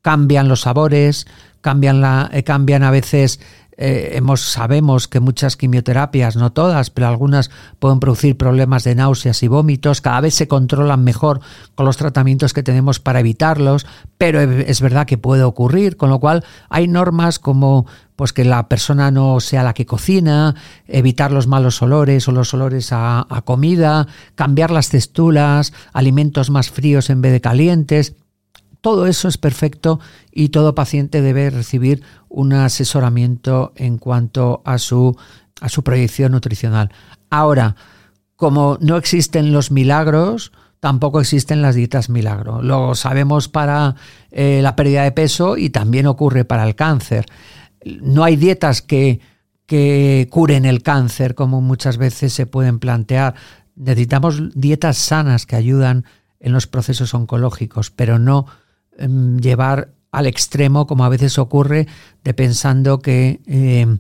cambian 0.03 0.49
los 0.49 0.63
sabores, 0.63 1.27
cambian, 1.61 2.01
la, 2.01 2.31
eh, 2.33 2.43
cambian 2.43 2.83
a 2.83 2.91
veces 2.91 3.41
eh, 3.79 4.13
hemos, 4.15 4.41
sabemos 4.41 5.07
que 5.09 5.21
muchas 5.21 5.57
quimioterapias, 5.57 6.37
no 6.37 6.53
todas, 6.53 6.91
pero 6.91 7.09
algunas 7.09 7.51
pueden 7.79 8.01
producir 8.01 8.37
problemas 8.37 8.85
de 8.85 8.95
náuseas 8.95 9.43
y 9.43 9.49
vómitos. 9.49 10.01
Cada 10.01 10.21
vez 10.21 10.35
se 10.35 10.49
controlan 10.49 11.05
mejor 11.05 11.41
con 11.75 11.87
los 11.87 11.97
tratamientos 11.97 12.53
que 12.53 12.63
tenemos 12.63 13.01
para 13.01 13.21
evitarlos, 13.21 13.87
pero 14.19 14.41
es 14.41 14.81
verdad 14.81 15.07
que 15.07 15.19
puede 15.19 15.43
ocurrir, 15.43 15.97
con 15.97 16.11
lo 16.11 16.21
cual 16.21 16.45
hay 16.71 16.89
normas 16.89 17.39
como 17.39 17.87
pues 18.17 18.33
que 18.33 18.45
la 18.47 18.67
persona 18.69 19.11
no 19.11 19.41
sea 19.41 19.63
la 19.63 19.75
que 19.75 19.85
cocina, 19.85 20.55
evitar 20.87 21.31
los 21.31 21.47
malos 21.47 21.83
olores 21.83 22.27
o 22.29 22.33
los 22.33 22.53
olores 22.55 22.89
a, 22.93 23.27
comida, 23.45 24.07
cambiar 24.35 24.71
las 24.71 24.89
texturas, 24.89 25.75
alimentos 25.93 26.49
más 26.49 26.71
fríos 26.71 27.11
en 27.11 27.21
vez 27.21 27.33
de 27.33 27.43
calientes. 27.43 28.17
Todo 28.81 29.07
eso 29.07 29.29
es 29.29 29.39
perfecto 29.39 30.01
y 30.33 30.51
todo 30.51 30.75
paciente 30.75 31.23
debe 31.23 31.51
recibir 31.51 32.03
un 32.29 32.53
asesoramiento 32.53 33.73
en 33.77 33.99
cuanto 33.99 34.63
a 34.65 34.79
su, 34.79 35.17
a 35.61 35.69
su 35.69 35.83
proyección 35.83 36.33
nutricional. 36.33 36.91
Ahora, 37.31 37.77
como 38.37 38.79
no 38.81 38.97
existen 38.97 39.53
los 39.53 39.71
milagros, 39.71 40.53
tampoco 40.81 41.21
existen 41.21 41.63
las 41.63 41.75
dietas 41.75 42.09
milagro. 42.09 42.63
Lo 42.63 42.95
sabemos 42.95 43.49
para 43.49 43.97
eh, 44.31 44.61
la 44.63 44.77
pérdida 44.77 45.03
de 45.03 45.13
peso 45.13 45.57
y 45.57 45.71
también 45.71 46.07
ocurre 46.07 46.45
para 46.45 46.65
el 46.65 46.75
cáncer. 46.75 47.27
No 47.85 48.25
hay 48.25 48.37
dietas 48.37 48.83
que, 48.83 49.21
que 49.67 50.29
curen 50.31 50.65
el 50.65 50.83
cáncer 50.83 51.35
como 51.35 51.61
muchas 51.61 51.97
veces 51.97 52.33
se 52.33 52.47
pueden 52.47 52.79
plantear. 52.79 53.35
Necesitamos 53.75 54.41
dietas 54.55 54.99
sanas 54.99 55.47
que 55.47 55.57
ayudan 55.57 56.05
en 56.41 56.53
los 56.53 56.67
procesos 56.67 57.15
oncológicos, 57.15 57.91
pero 57.91 58.19
no 58.19 58.47
llevar 58.99 59.93
al 60.13 60.27
extremo, 60.27 60.87
como 60.87 61.05
a 61.05 61.09
veces 61.09 61.39
ocurre, 61.39 61.87
de 62.25 62.35
pensando 62.35 63.01
que 63.01 63.41
em, 63.47 63.99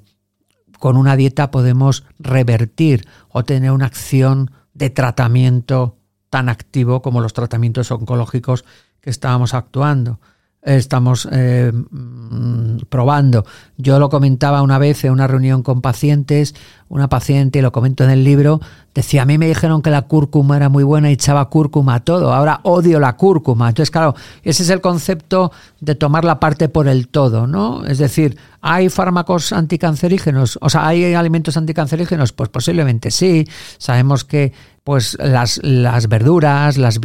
con 0.79 0.97
una 0.97 1.17
dieta 1.17 1.51
podemos 1.51 2.05
revertir 2.19 3.07
o 3.29 3.45
tener 3.45 3.71
una 3.71 3.87
acción 3.87 4.51
de 4.75 4.91
tratamiento 4.91 5.97
tan 6.31 6.49
activo 6.49 7.03
como 7.03 7.21
los 7.21 7.33
tratamientos 7.33 7.91
oncológicos 7.91 8.65
que 9.01 9.11
estábamos 9.11 9.55
actuando 9.55 10.21
estamos 10.67 11.29
eh, 11.31 11.73
mm, 11.73 12.79
probando. 12.89 13.47
Yo 13.79 13.99
lo 13.99 14.09
comentaba 14.09 14.63
una 14.63 14.79
vez 14.79 15.05
en 15.05 15.13
una 15.13 15.27
reunión 15.27 15.63
con 15.63 15.81
pacientes, 15.81 16.55
una 16.89 17.09
paciente, 17.09 17.63
lo 17.63 17.73
comento 17.73 18.05
en 18.05 18.11
el 18.11 18.25
libro, 18.25 18.61
decía, 18.95 19.23
a 19.23 19.25
mí 19.27 19.39
me 19.39 19.47
dijeron 19.47 19.81
que 19.81 19.91
la 19.91 20.03
cúrcuma 20.03 20.57
era 20.57 20.69
muy 20.69 20.83
buena 20.83 21.11
y 21.11 21.15
echaba 21.15 21.49
cúrcuma 21.49 21.95
a 21.95 22.01
todo, 22.01 22.35
ahora 22.35 22.61
odio 22.65 22.99
la 22.99 23.17
cúrcuma. 23.17 23.69
Entonces, 23.69 23.91
claro, 23.91 24.15
ese 24.43 24.65
es 24.65 24.71
el 24.71 24.81
concepto 24.81 25.53
de 25.81 25.95
tomar 25.95 26.25
la 26.25 26.41
parte 26.41 26.69
por 26.69 26.89
el 26.89 27.09
todo, 27.09 27.47
¿no? 27.47 27.85
Es 27.85 27.99
decir, 27.99 28.37
¿hay 28.61 28.89
fármacos 28.89 29.53
anticancerígenos? 29.53 30.59
O 30.61 30.69
sea, 30.69 30.87
¿hay 30.87 31.15
alimentos 31.15 31.57
anticancerígenos? 31.57 32.33
Pues 32.33 32.49
posiblemente 32.49 33.11
sí. 33.11 33.47
Sabemos 33.79 34.25
que 34.25 34.53
pues 34.87 35.17
las, 35.19 35.59
las 35.65 36.09
verduras, 36.09 36.79
las 36.79 37.01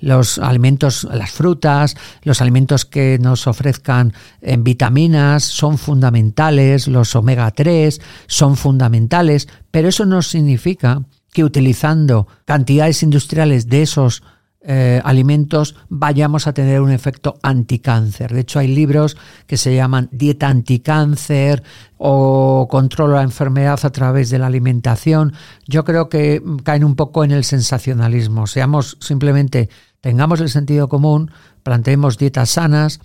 los, 0.00 0.38
alimentos, 0.38 1.04
las 1.04 1.30
frutas, 1.30 1.98
los 2.22 2.40
alimentos 2.40 2.86
que 2.86 3.18
nos 3.20 3.46
ofrezcan 3.46 4.14
en 4.40 4.64
vitaminas 4.64 5.44
son 5.44 5.76
fundamentales, 5.76 6.88
los 6.88 7.14
omega 7.14 7.50
3 7.50 8.00
son 8.26 8.56
fundamentales, 8.56 9.48
pero 9.70 9.88
eso 9.88 10.06
no 10.06 10.22
significa 10.22 11.02
que 11.30 11.44
utilizando 11.44 12.26
cantidades 12.46 13.02
industriales 13.02 13.68
de 13.68 13.82
esos 13.82 14.22
eh, 14.64 15.00
alimentos 15.04 15.74
vayamos 15.88 16.46
a 16.46 16.52
tener 16.52 16.80
un 16.80 16.92
efecto 16.92 17.38
anticáncer. 17.42 18.32
De 18.32 18.40
hecho, 18.40 18.60
hay 18.60 18.68
libros 18.68 19.16
que 19.46 19.56
se 19.56 19.74
llaman 19.74 20.08
dieta 20.12 20.48
anticáncer 20.48 21.64
o 21.98 22.68
controlo 22.70 23.16
la 23.16 23.22
enfermedad 23.22 23.80
a 23.82 23.90
través 23.90 24.30
de 24.30 24.38
la 24.38 24.46
alimentación. 24.46 25.32
Yo 25.66 25.84
creo 25.84 26.08
que 26.08 26.42
caen 26.62 26.84
un 26.84 26.94
poco 26.94 27.24
en 27.24 27.32
el 27.32 27.42
sensacionalismo. 27.42 28.46
Seamos 28.46 28.98
simplemente, 29.00 29.68
tengamos 30.00 30.40
el 30.40 30.48
sentido 30.48 30.88
común, 30.88 31.32
planteemos 31.64 32.16
dietas 32.16 32.50
sanas, 32.50 33.00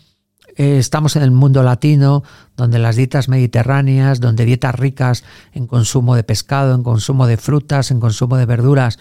eh, 0.57 0.79
estamos 0.79 1.15
en 1.15 1.21
el 1.21 1.31
mundo 1.31 1.61
latino, 1.61 2.23
donde 2.55 2.79
las 2.79 2.95
dietas 2.95 3.29
mediterráneas, 3.29 4.19
donde 4.19 4.45
dietas 4.45 4.73
ricas 4.73 5.23
en 5.53 5.67
consumo 5.67 6.15
de 6.15 6.23
pescado, 6.23 6.73
en 6.73 6.81
consumo 6.81 7.27
de 7.27 7.37
frutas, 7.37 7.91
en 7.91 7.99
consumo 7.99 8.37
de 8.37 8.47
verduras, 8.47 8.97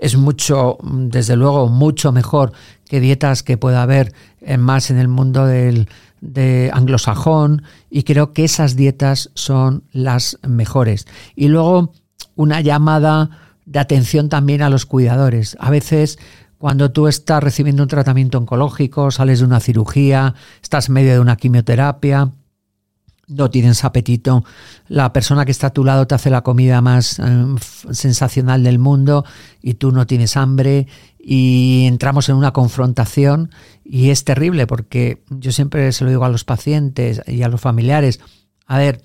es 0.00 0.16
mucho, 0.16 0.78
desde 0.82 1.36
luego, 1.36 1.68
mucho 1.68 2.10
mejor 2.10 2.52
que 2.88 3.00
dietas 3.00 3.42
que 3.42 3.56
pueda 3.56 3.82
haber 3.82 4.12
más 4.58 4.90
en 4.90 4.98
el 4.98 5.06
mundo 5.06 5.46
del, 5.46 5.88
de 6.20 6.70
anglosajón 6.72 7.62
y 7.90 8.02
creo 8.02 8.32
que 8.32 8.44
esas 8.44 8.76
dietas 8.76 9.30
son 9.34 9.84
las 9.92 10.38
mejores. 10.46 11.06
Y 11.34 11.48
luego 11.48 11.92
una 12.36 12.60
llamada 12.60 13.30
de 13.66 13.78
atención 13.78 14.28
también 14.28 14.62
a 14.62 14.70
los 14.70 14.86
cuidadores. 14.86 15.56
A 15.60 15.70
veces 15.70 16.18
cuando 16.58 16.90
tú 16.90 17.08
estás 17.08 17.42
recibiendo 17.42 17.82
un 17.82 17.88
tratamiento 17.88 18.36
oncológico, 18.36 19.10
sales 19.10 19.38
de 19.38 19.46
una 19.46 19.60
cirugía, 19.60 20.34
estás 20.62 20.88
en 20.88 20.94
medio 20.94 21.12
de 21.12 21.20
una 21.20 21.36
quimioterapia, 21.36 22.32
no 23.30 23.50
tienes 23.50 23.84
apetito, 23.84 24.44
la 24.88 25.12
persona 25.12 25.44
que 25.44 25.52
está 25.52 25.68
a 25.68 25.72
tu 25.72 25.84
lado 25.84 26.06
te 26.06 26.14
hace 26.14 26.30
la 26.30 26.42
comida 26.42 26.80
más 26.80 27.18
eh, 27.18 27.22
sensacional 27.90 28.62
del 28.64 28.78
mundo 28.78 29.24
y 29.62 29.74
tú 29.74 29.92
no 29.92 30.06
tienes 30.06 30.36
hambre 30.36 30.86
y 31.18 31.86
entramos 31.86 32.28
en 32.28 32.36
una 32.36 32.52
confrontación 32.52 33.50
y 33.84 34.10
es 34.10 34.24
terrible 34.24 34.66
porque 34.66 35.22
yo 35.30 35.52
siempre 35.52 35.92
se 35.92 36.04
lo 36.04 36.10
digo 36.10 36.24
a 36.24 36.28
los 36.28 36.44
pacientes 36.44 37.22
y 37.26 37.42
a 37.42 37.48
los 37.48 37.60
familiares, 37.60 38.20
a 38.66 38.78
ver, 38.78 39.02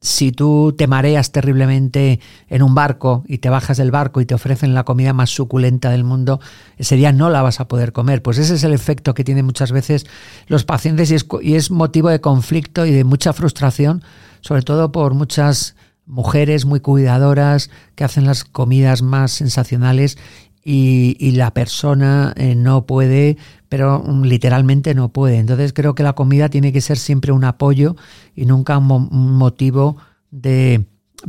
si 0.00 0.30
tú 0.30 0.74
te 0.76 0.86
mareas 0.86 1.32
terriblemente 1.32 2.20
en 2.48 2.62
un 2.62 2.74
barco 2.74 3.24
y 3.26 3.38
te 3.38 3.48
bajas 3.48 3.78
del 3.78 3.90
barco 3.90 4.20
y 4.20 4.26
te 4.26 4.34
ofrecen 4.34 4.74
la 4.74 4.84
comida 4.84 5.12
más 5.12 5.30
suculenta 5.30 5.90
del 5.90 6.04
mundo, 6.04 6.40
ese 6.76 6.96
día 6.96 7.12
no 7.12 7.30
la 7.30 7.42
vas 7.42 7.60
a 7.60 7.68
poder 7.68 7.92
comer. 7.92 8.22
Pues 8.22 8.38
ese 8.38 8.54
es 8.54 8.64
el 8.64 8.72
efecto 8.72 9.14
que 9.14 9.24
tienen 9.24 9.46
muchas 9.46 9.72
veces 9.72 10.06
los 10.46 10.64
pacientes 10.64 11.10
y 11.10 11.54
es, 11.54 11.70
motivo 11.70 12.10
de 12.10 12.20
conflicto 12.20 12.86
y 12.86 12.92
de 12.92 13.04
mucha 13.04 13.32
frustración, 13.32 14.02
sobre 14.40 14.62
todo 14.62 14.92
por 14.92 15.14
muchas 15.14 15.74
mujeres 16.04 16.66
muy 16.66 16.78
cuidadoras 16.80 17.70
que 17.96 18.04
hacen 18.04 18.26
las 18.26 18.44
comidas 18.44 19.02
más 19.02 19.32
sensacionales 19.32 20.18
y, 20.68 21.30
la 21.32 21.52
persona 21.52 22.34
eh, 22.36 22.56
no 22.56 22.86
puede, 22.86 23.36
pero 23.68 24.02
mm, 24.04 24.24
literalmente 24.24 24.94
no 24.96 25.10
puede. 25.10 25.38
Entonces 25.38 25.72
creo 25.72 25.94
que 25.94 26.02
la 26.02 26.14
comida 26.14 26.48
tiene 26.48 26.72
que 26.72 26.80
ser 26.80 26.98
siempre 26.98 27.30
un 27.30 27.44
apoyo 27.44 27.94
y 28.34 28.46
nunca 28.46 28.76
un, 28.78 29.36
motivo 29.36 29.96
de, 30.32 30.84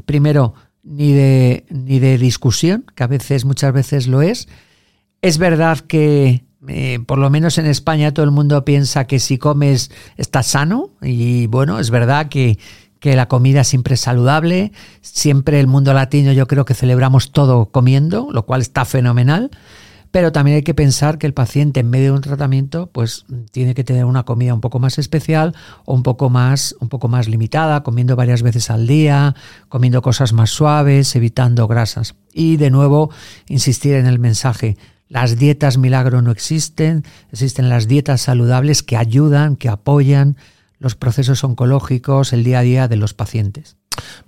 primero, 0.06 0.56
ni 0.84 1.13
de, 1.13 1.65
ni 1.70 2.00
de 2.00 2.17
discusión, 2.17 2.86
que 2.96 3.03
a 3.03 3.08
veces, 3.08 3.46
muchas 3.46 3.74
veces 3.74 4.08
lo 4.08 4.24
es. 4.24 4.48
Es 5.22 5.38
verdad 5.38 5.82
que 5.82 6.44
eh, 6.67 6.98
por 7.06 7.20
lo 7.20 7.29
menos 7.29 7.60
en 7.60 7.67
España 7.67 8.15
todo 8.15 8.25
el 8.25 8.32
mundo 8.32 8.65
piensa 8.65 9.06
que 9.06 9.20
si 9.20 9.38
comes 9.38 9.91
estás 10.17 10.48
sano 10.48 10.89
y 11.00 11.46
bueno, 11.46 11.79
es 11.79 11.91
verdad 11.91 12.27
que, 12.29 12.58
que 13.00 13.16
la 13.16 13.27
comida 13.27 13.63
siempre 13.63 13.96
es 13.96 14.01
saludable, 14.01 14.72
siempre 15.01 15.60
el 15.60 15.68
mundo 15.68 15.94
latino 15.94 16.32
yo 16.32 16.48
creo 16.48 16.66
que 16.66 16.74
celebramos 16.74 17.32
todo 17.32 17.68
comiendo, 17.68 18.30
lo 18.32 18.46
cual 18.46 18.62
está 18.62 18.86
fenomenal, 18.86 19.51
pero 20.12 20.32
también 20.32 20.56
hay 20.56 20.63
que 20.63 20.74
pensar 20.74 21.18
que 21.18 21.27
el 21.27 21.34
paciente 21.34 21.82
en 21.82 21.89
medio 21.89 22.12
de 22.12 22.18
un 22.18 22.22
tratamiento 22.22 22.89
pues 22.92 23.25
tiene 23.51 23.74
que 23.74 23.84
tener 23.84 24.06
una 24.06 24.24
comida 24.24 24.54
un 24.54 24.62
poco 24.62 24.80
más 24.80 24.98
especial 24.98 25.54
o 25.86 25.94
un 25.94 26.04
poco 26.04 26.30
más 26.30 26.75
un 26.80 26.89
poco 26.89 27.08
más 27.08 27.27
limitada, 27.27 27.84
comiendo 27.84 28.16
varias 28.16 28.42
veces 28.42 28.70
al 28.70 28.88
día, 28.88 29.36
comiendo 29.70 30.01
cosas 30.01 30.34
más 30.34 30.50
suaves, 30.50 31.16
evitando 31.16 31.68
grasas. 31.68 32.16
Y 32.34 32.58
de 32.58 32.72
nuevo 32.72 33.12
insistir 33.48 33.96
en 33.96 34.08
el 34.08 34.20
mensaje, 34.20 34.77
las 35.10 35.38
dietas 35.38 35.77
milagro 35.77 36.22
no 36.22 36.32
existen, 36.32 37.04
existen 37.32 37.70
las 37.70 37.88
dietas 37.88 38.22
saludables 38.22 38.84
que 38.84 38.98
ayudan, 38.98 39.56
que 39.56 39.70
apoyan 39.70 40.38
los 40.80 40.96
procesos 40.96 41.44
oncológicos, 41.44 42.34
el 42.34 42.44
día 42.44 42.60
a 42.60 42.64
día 42.64 42.88
de 42.88 42.98
los 42.98 43.14
pacientes. 43.14 43.78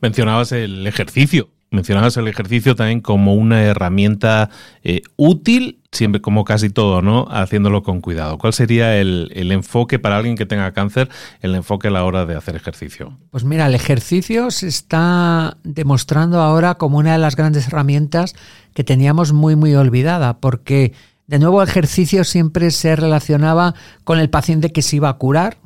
Mencionabas 0.01 0.51
el 0.51 0.85
ejercicio. 0.87 1.49
Mencionabas 1.71 2.17
el 2.17 2.27
ejercicio 2.27 2.75
también 2.75 2.99
como 2.99 3.35
una 3.35 3.61
herramienta 3.61 4.49
eh, 4.83 5.03
útil, 5.17 5.81
siempre 5.91 6.19
como 6.19 6.43
casi 6.43 6.71
todo, 6.71 7.03
¿no? 7.03 7.27
Haciéndolo 7.29 7.83
con 7.83 8.01
cuidado. 8.01 8.39
¿Cuál 8.39 8.53
sería 8.53 8.97
el, 8.97 9.31
el, 9.35 9.51
enfoque 9.51 9.99
para 9.99 10.17
alguien 10.17 10.35
que 10.35 10.47
tenga 10.47 10.71
cáncer, 10.71 11.09
el 11.41 11.53
enfoque 11.53 11.89
a 11.89 11.91
la 11.91 12.03
hora 12.05 12.25
de 12.25 12.35
hacer 12.35 12.55
ejercicio? 12.55 13.19
Pues 13.29 13.43
mira, 13.43 13.67
el 13.67 13.75
ejercicio 13.75 14.49
se 14.49 14.67
está 14.67 15.57
demostrando 15.63 16.41
ahora 16.41 16.73
como 16.75 16.97
una 16.97 17.11
de 17.11 17.19
las 17.19 17.35
grandes 17.35 17.67
herramientas 17.67 18.33
que 18.73 18.83
teníamos 18.83 19.31
muy, 19.31 19.55
muy 19.55 19.75
olvidada, 19.75 20.39
porque 20.39 20.93
de 21.27 21.37
nuevo 21.37 21.61
el 21.61 21.69
ejercicio 21.69 22.23
siempre 22.23 22.71
se 22.71 22.95
relacionaba 22.95 23.75
con 24.03 24.17
el 24.17 24.31
paciente 24.31 24.71
que 24.71 24.81
se 24.81 24.95
iba 24.95 25.09
a 25.09 25.17
curar, 25.17 25.57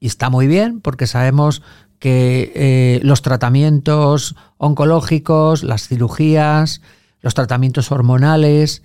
y 0.00 0.06
está 0.06 0.30
muy 0.30 0.46
bien 0.46 0.80
porque 0.80 1.06
sabemos 1.06 1.62
que 1.98 2.52
eh, 2.54 3.00
los 3.02 3.22
tratamientos 3.22 4.36
oncológicos, 4.58 5.62
las 5.62 5.88
cirugías, 5.88 6.82
los 7.22 7.34
tratamientos 7.34 7.90
hormonales 7.90 8.82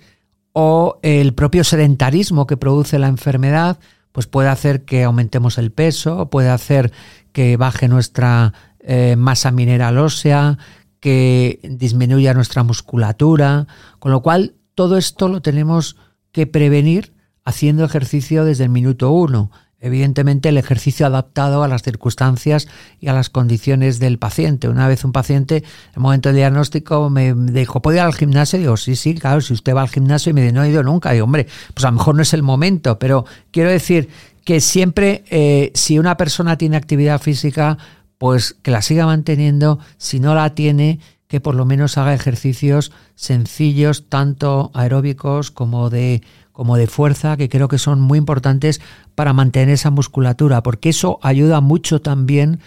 o 0.52 0.98
el 1.02 1.34
propio 1.34 1.64
sedentarismo 1.64 2.46
que 2.46 2.56
produce 2.56 2.98
la 2.98 3.08
enfermedad, 3.08 3.78
pues 4.12 4.26
puede 4.26 4.48
hacer 4.48 4.84
que 4.84 5.04
aumentemos 5.04 5.58
el 5.58 5.72
peso, 5.72 6.28
puede 6.30 6.50
hacer 6.50 6.92
que 7.32 7.56
baje 7.56 7.88
nuestra 7.88 8.52
eh, 8.80 9.16
masa 9.16 9.50
mineral 9.50 9.98
ósea, 9.98 10.58
que 11.00 11.58
disminuya 11.62 12.34
nuestra 12.34 12.62
musculatura, 12.62 13.66
con 13.98 14.12
lo 14.12 14.22
cual 14.22 14.54
todo 14.74 14.96
esto 14.96 15.28
lo 15.28 15.42
tenemos 15.42 15.96
que 16.30 16.46
prevenir 16.46 17.12
haciendo 17.44 17.84
ejercicio 17.84 18.44
desde 18.44 18.64
el 18.64 18.70
minuto 18.70 19.10
uno. 19.10 19.50
Evidentemente, 19.84 20.48
el 20.48 20.58
ejercicio 20.58 21.06
adaptado 21.06 21.64
a 21.64 21.68
las 21.68 21.82
circunstancias 21.82 22.68
y 23.00 23.08
a 23.08 23.12
las 23.12 23.30
condiciones 23.30 23.98
del 23.98 24.16
paciente. 24.16 24.68
Una 24.68 24.86
vez 24.86 25.04
un 25.04 25.10
paciente, 25.10 25.56
en 25.56 25.64
el 25.96 26.00
momento 26.00 26.28
del 26.28 26.36
diagnóstico, 26.36 27.10
me 27.10 27.34
dijo, 27.34 27.82
¿puedo 27.82 27.96
ir 27.96 28.02
al 28.02 28.14
gimnasio? 28.14 28.60
digo, 28.60 28.76
sí, 28.76 28.94
sí, 28.94 29.14
claro, 29.14 29.40
si 29.40 29.52
usted 29.52 29.74
va 29.74 29.82
al 29.82 29.88
gimnasio 29.88 30.30
y 30.30 30.34
me 30.34 30.42
dice, 30.42 30.52
no 30.52 30.62
he 30.62 30.70
ido 30.70 30.84
nunca. 30.84 31.10
Digo, 31.10 31.24
hombre, 31.24 31.48
pues 31.74 31.84
a 31.84 31.88
lo 31.88 31.96
mejor 31.96 32.14
no 32.14 32.22
es 32.22 32.32
el 32.32 32.44
momento, 32.44 33.00
pero 33.00 33.24
quiero 33.50 33.70
decir 33.70 34.08
que 34.44 34.60
siempre, 34.60 35.24
eh, 35.30 35.72
si 35.74 35.98
una 35.98 36.16
persona 36.16 36.56
tiene 36.56 36.76
actividad 36.76 37.20
física, 37.20 37.76
pues 38.18 38.54
que 38.62 38.70
la 38.70 38.82
siga 38.82 39.04
manteniendo. 39.04 39.80
Si 39.96 40.20
no 40.20 40.36
la 40.36 40.54
tiene, 40.54 41.00
que 41.26 41.40
por 41.40 41.56
lo 41.56 41.64
menos 41.64 41.98
haga 41.98 42.14
ejercicios 42.14 42.92
sencillos, 43.16 44.04
tanto 44.08 44.70
aeróbicos 44.74 45.50
como 45.50 45.90
de 45.90 46.22
como 46.52 46.76
de 46.76 46.86
fuerza, 46.86 47.36
que 47.36 47.48
creo 47.48 47.68
que 47.68 47.78
son 47.78 48.00
muy 48.00 48.18
importantes 48.18 48.80
para 49.14 49.32
mantener 49.32 49.70
esa 49.70 49.90
musculatura, 49.90 50.62
porque 50.62 50.90
eso 50.90 51.18
ayuda 51.22 51.60
mucho 51.60 52.00
también 52.00 52.60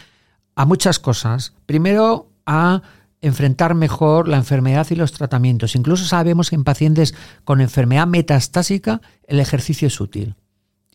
a 0.55 0.65
muchas 0.65 0.99
cosas. 0.99 1.53
Primero, 1.65 2.27
a 2.45 2.81
enfrentar 3.21 3.73
mejor 3.75 4.27
la 4.27 4.37
enfermedad 4.37 4.87
y 4.89 4.95
los 4.95 5.11
tratamientos. 5.11 5.75
Incluso 5.75 6.05
sabemos 6.05 6.49
que 6.49 6.55
en 6.55 6.63
pacientes 6.63 7.15
con 7.43 7.61
enfermedad 7.61 8.07
metastásica 8.07 9.01
el 9.27 9.39
ejercicio 9.39 9.87
es 9.87 9.99
útil. 9.99 10.35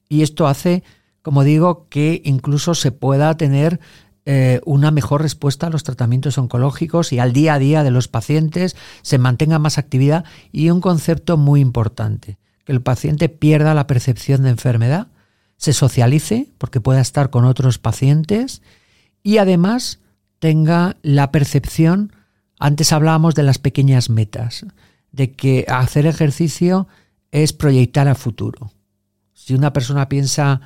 Y 0.09 0.23
esto 0.23 0.47
hace, 0.47 0.83
como 1.23 1.45
digo, 1.45 1.87
que 1.89 2.23
incluso 2.25 2.75
se 2.75 2.93
pueda 2.93 3.37
tener 3.37 3.81
eh, 4.27 4.61
una 4.65 4.91
mejor 4.91 5.23
respuesta 5.23 5.67
a 5.67 5.71
los 5.71 5.83
tratamientos 5.83 6.37
oncológicos 6.39 7.13
y 7.13 7.19
al 7.19 7.33
día 7.33 7.55
a 7.55 7.59
día 7.59 7.83
de 7.83 7.91
los 7.91 8.07
pacientes, 8.07 8.77
se 9.03 9.19
mantenga 9.19 9.59
más 9.59 9.79
actividad 9.79 10.25
y 10.53 10.71
un 10.71 10.81
concepto 10.81 11.37
muy 11.37 11.61
importante 11.61 12.40
el 12.71 12.83
paciente 12.83 13.29
pierda 13.29 13.75
la 13.75 13.89
percepción 13.89 14.43
de 14.43 14.51
enfermedad, 14.51 15.09
se 15.57 15.73
socialice 15.73 16.49
porque 16.57 16.81
pueda 16.81 17.01
estar 17.01 17.31
con 17.31 17.45
otros 17.45 17.79
pacientes 17.79 18.63
y 19.23 19.39
además 19.39 19.99
tenga 20.39 20.97
la 21.03 21.33
percepción, 21.33 22.13
antes 22.59 22.93
hablábamos 22.93 23.35
de 23.35 23.43
las 23.43 23.59
pequeñas 23.59 24.09
metas, 24.09 24.65
de 25.11 25.33
que 25.33 25.67
hacer 25.69 26.07
ejercicio 26.07 26.87
es 27.33 27.53
proyectar 27.53 28.07
a 28.07 28.15
futuro. 28.15 28.71
Si 29.35 29.55
una 29.55 29.73
persona 29.73 30.09
piensa 30.09 30.61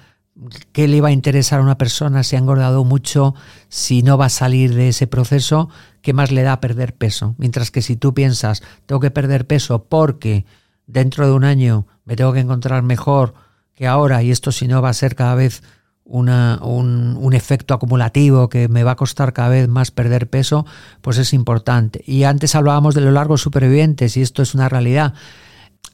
qué 0.72 0.88
le 0.88 1.00
va 1.00 1.08
a 1.08 1.12
interesar 1.12 1.60
a 1.60 1.62
una 1.62 1.78
persona 1.78 2.22
si 2.22 2.36
ha 2.36 2.38
engordado 2.38 2.84
mucho, 2.84 3.34
si 3.68 4.02
no 4.02 4.18
va 4.18 4.26
a 4.26 4.30
salir 4.30 4.74
de 4.74 4.88
ese 4.88 5.06
proceso, 5.06 5.70
¿qué 6.02 6.12
más 6.12 6.30
le 6.30 6.42
da 6.42 6.60
perder 6.60 6.94
peso? 6.94 7.34
Mientras 7.38 7.70
que 7.70 7.80
si 7.80 7.96
tú 7.96 8.12
piensas, 8.12 8.62
tengo 8.84 9.00
que 9.00 9.10
perder 9.10 9.46
peso 9.46 9.84
porque 9.84 10.44
dentro 10.86 11.26
de 11.26 11.32
un 11.32 11.44
año 11.44 11.86
me 12.04 12.16
tengo 12.16 12.32
que 12.32 12.40
encontrar 12.40 12.82
mejor 12.82 13.34
que 13.74 13.86
ahora 13.86 14.22
y 14.22 14.30
esto 14.30 14.52
si 14.52 14.68
no 14.68 14.82
va 14.82 14.90
a 14.90 14.94
ser 14.94 15.14
cada 15.14 15.34
vez 15.34 15.62
una, 16.04 16.60
un, 16.62 17.16
un, 17.18 17.32
efecto 17.32 17.72
acumulativo 17.72 18.48
que 18.48 18.68
me 18.68 18.84
va 18.84 18.92
a 18.92 18.96
costar 18.96 19.32
cada 19.32 19.48
vez 19.48 19.68
más 19.68 19.90
perder 19.90 20.28
peso, 20.28 20.66
pues 21.00 21.16
es 21.16 21.32
importante. 21.32 22.04
Y 22.06 22.24
antes 22.24 22.54
hablábamos 22.54 22.94
de 22.94 23.00
los 23.00 23.12
largos 23.12 23.40
supervivientes 23.40 24.16
y 24.18 24.22
esto 24.22 24.42
es 24.42 24.54
una 24.54 24.68
realidad. 24.68 25.14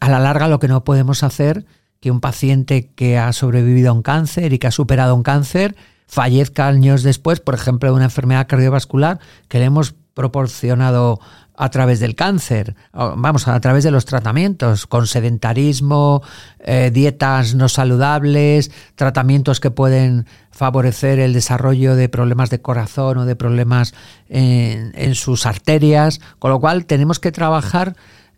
A 0.00 0.10
la 0.10 0.18
larga 0.18 0.48
lo 0.48 0.58
que 0.58 0.66
no 0.66 0.82
podemos 0.82 1.22
hacer 1.22 1.64
que 2.00 2.10
un 2.10 2.20
paciente 2.20 2.90
que 2.94 3.18
ha 3.18 3.32
sobrevivido 3.32 3.90
a 3.90 3.92
un 3.92 4.02
cáncer 4.02 4.52
y 4.52 4.58
que 4.58 4.66
ha 4.66 4.72
superado 4.72 5.14
un 5.14 5.22
cáncer 5.22 5.76
fallezca 6.06 6.66
años 6.66 7.04
después, 7.04 7.38
por 7.38 7.54
ejemplo, 7.54 7.88
de 7.88 7.94
una 7.94 8.06
enfermedad 8.06 8.48
cardiovascular 8.48 9.20
que 9.48 9.58
le 9.58 9.66
hemos 9.66 9.94
proporcionado 10.14 11.20
a 11.60 11.68
través 11.68 12.00
del 12.00 12.14
cáncer, 12.14 12.74
vamos, 12.94 13.46
a 13.46 13.60
través 13.60 13.84
de 13.84 13.90
los 13.90 14.06
tratamientos, 14.06 14.86
con 14.86 15.06
sedentarismo, 15.06 16.22
eh, 16.58 16.90
dietas 16.90 17.54
no 17.54 17.68
saludables, 17.68 18.70
tratamientos 18.94 19.60
que 19.60 19.70
pueden 19.70 20.24
favorecer 20.50 21.18
el 21.18 21.34
desarrollo 21.34 21.96
de 21.96 22.08
problemas 22.08 22.48
de 22.48 22.62
corazón 22.62 23.18
o 23.18 23.26
de 23.26 23.36
problemas 23.36 23.92
en, 24.30 25.14
sus 25.14 25.44
arterias, 25.44 26.22
con 26.38 26.50
lo 26.50 26.60
cual 26.60 26.86
tenemos 26.86 27.20
que 27.20 27.30
trabajar 27.30 27.94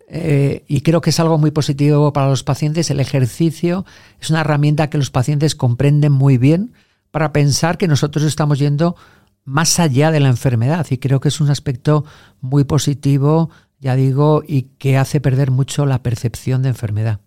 eh, 0.08 0.64
y 0.66 0.80
creo 0.80 1.00
que 1.00 1.10
es 1.10 1.20
algo 1.20 1.38
muy 1.38 1.52
positivo 1.52 2.12
para 2.12 2.28
los 2.28 2.42
pacientes. 2.42 2.90
El 2.90 2.98
ejercicio 2.98 3.86
es 4.20 4.30
una 4.30 4.40
herramienta 4.40 4.90
que 4.90 4.98
los 4.98 5.12
pacientes 5.12 5.54
comprenden 5.54 6.10
muy 6.10 6.38
bien 6.38 6.72
para 7.12 7.32
pensar 7.32 7.78
que 7.78 7.86
nosotros 7.86 8.24
estamos 8.24 8.58
yendo 8.58 8.96
más 9.44 9.80
allá 9.80 10.10
de 10.10 10.20
la 10.20 10.28
enfermedad 10.28 10.86
y 10.90 10.98
creo 10.98 11.20
que 11.20 11.28
es 11.28 11.40
un 11.40 11.50
aspecto 11.50 12.04
muy 12.40 12.64
positivo, 12.64 13.50
ya 13.80 13.96
digo, 13.96 14.42
y 14.46 14.62
que 14.78 14.96
hace 14.96 15.20
perder 15.20 15.50
mucho 15.50 15.86
la 15.86 16.02
percepción 16.02 16.62
de 16.62 16.70
enfermedad. 16.70 17.20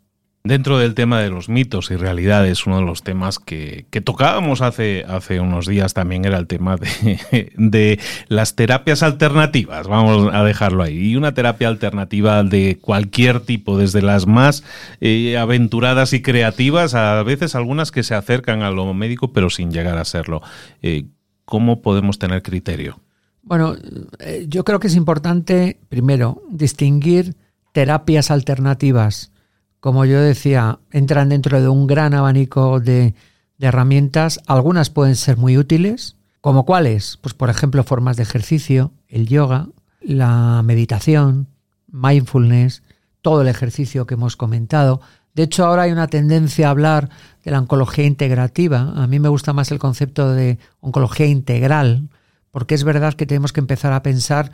Dentro 0.45 0.78
del 0.78 0.93
tema 0.93 1.21
de 1.21 1.32
los 1.32 1.49
mitos 1.49 1.89
y 1.89 1.95
realidades, 1.95 2.67
uno 2.67 2.78
de 2.78 2.86
los 2.86 3.01
temas 3.01 3.39
que, 3.39 3.88
tocábamos 4.04 4.62
hace, 4.62 5.04
hace 5.08 5.39
unos 5.39 5.65
días 5.65 5.95
también 5.95 6.23
era 6.23 6.38
el 6.38 6.45
tema 6.45 6.75
de, 7.58 7.99
las 8.28 8.56
terapias 8.56 9.01
alternativas, 9.01 9.88
vamos 9.88 10.32
a 10.32 10.43
dejarlo 10.43 10.84
ahí. 10.84 11.13
Y 11.13 11.15
una 11.15 11.34
terapia 11.34 11.67
alternativa 11.67 12.43
de 12.43 12.78
cualquier 12.80 13.39
tipo, 13.39 13.75
desde 13.75 14.04
las 14.04 14.28
más 14.28 14.63
eh, 15.01 15.36
aventuradas 15.36 16.13
y 16.13 16.21
creativas, 16.21 16.93
a 16.93 17.23
veces 17.23 17.56
algunas 17.56 17.91
que 17.91 18.04
se 18.04 18.13
acercan 18.13 18.62
a 18.62 18.69
lo 18.69 18.93
médico 18.93 19.34
pero 19.34 19.49
sin 19.49 19.71
llegar 19.71 19.97
a 19.97 20.06
serlo. 20.06 20.43
Eh, 20.84 21.06
¿Cómo 21.45 21.81
podemos 21.81 22.19
tener 22.19 22.41
criterio? 22.43 22.99
Bueno, 23.43 23.75
eh, 24.19 24.45
yo 24.49 24.63
creo 24.63 24.79
que 24.79 24.88
es 24.88 24.95
importante, 24.95 25.79
primero, 25.89 26.41
distinguir 26.49 27.36
terapias 27.71 28.31
alternativas 28.31 29.31
como 29.86 30.03
yo 30.03 30.19
decía, 30.19 30.79
entran 30.89 31.29
dentro 31.29 31.62
de 31.62 31.67
un 31.67 31.86
gran 31.86 32.15
abanico 32.15 32.79
de, 32.79 33.13
herramientas. 33.60 34.39
Algunas 34.47 34.89
pueden 34.89 35.15
ser 35.15 35.38
muy 35.38 35.60
útiles, 35.60 36.17
como 36.41 36.65
cuáles? 36.65 37.17
Pues 37.17 37.36
por 37.36 37.51
ejemplo, 37.51 37.84
formas 37.84 38.17
de 38.17 38.23
ejercicio, 38.23 38.93
el 39.08 39.27
yoga, 39.27 39.67
la 40.01 40.63
meditación, 40.63 41.49
mindfulness, 41.86 42.81
todo 43.21 43.43
el 43.43 43.47
ejercicio 43.47 44.08
que 44.08 44.15
hemos 44.15 44.36
comentado. 44.36 45.01
De 45.36 45.43
hecho, 45.43 45.65
ahora 45.65 45.84
hay 45.84 45.91
una 45.91 46.08
tendencia 46.08 46.67
a 46.67 46.71
hablar 46.71 47.10
de 47.43 47.52
la 47.52 47.60
oncología 47.60 48.06
integrativa. 48.06 48.93
A 48.95 49.06
mí 49.06 49.19
me 49.19 49.30
gusta 49.30 49.54
más 49.54 49.71
el 49.71 49.80
concepto 49.80 50.32
de 50.32 50.58
oncología 50.80 51.28
integral, 51.28 52.10
porque 52.52 52.74
es 52.74 52.86
verdad 52.86 53.13
que 53.13 53.26
tenemos 53.26 53.52
que 53.52 53.60
empezar 53.60 53.91
a 53.91 54.02
pensar 54.02 54.52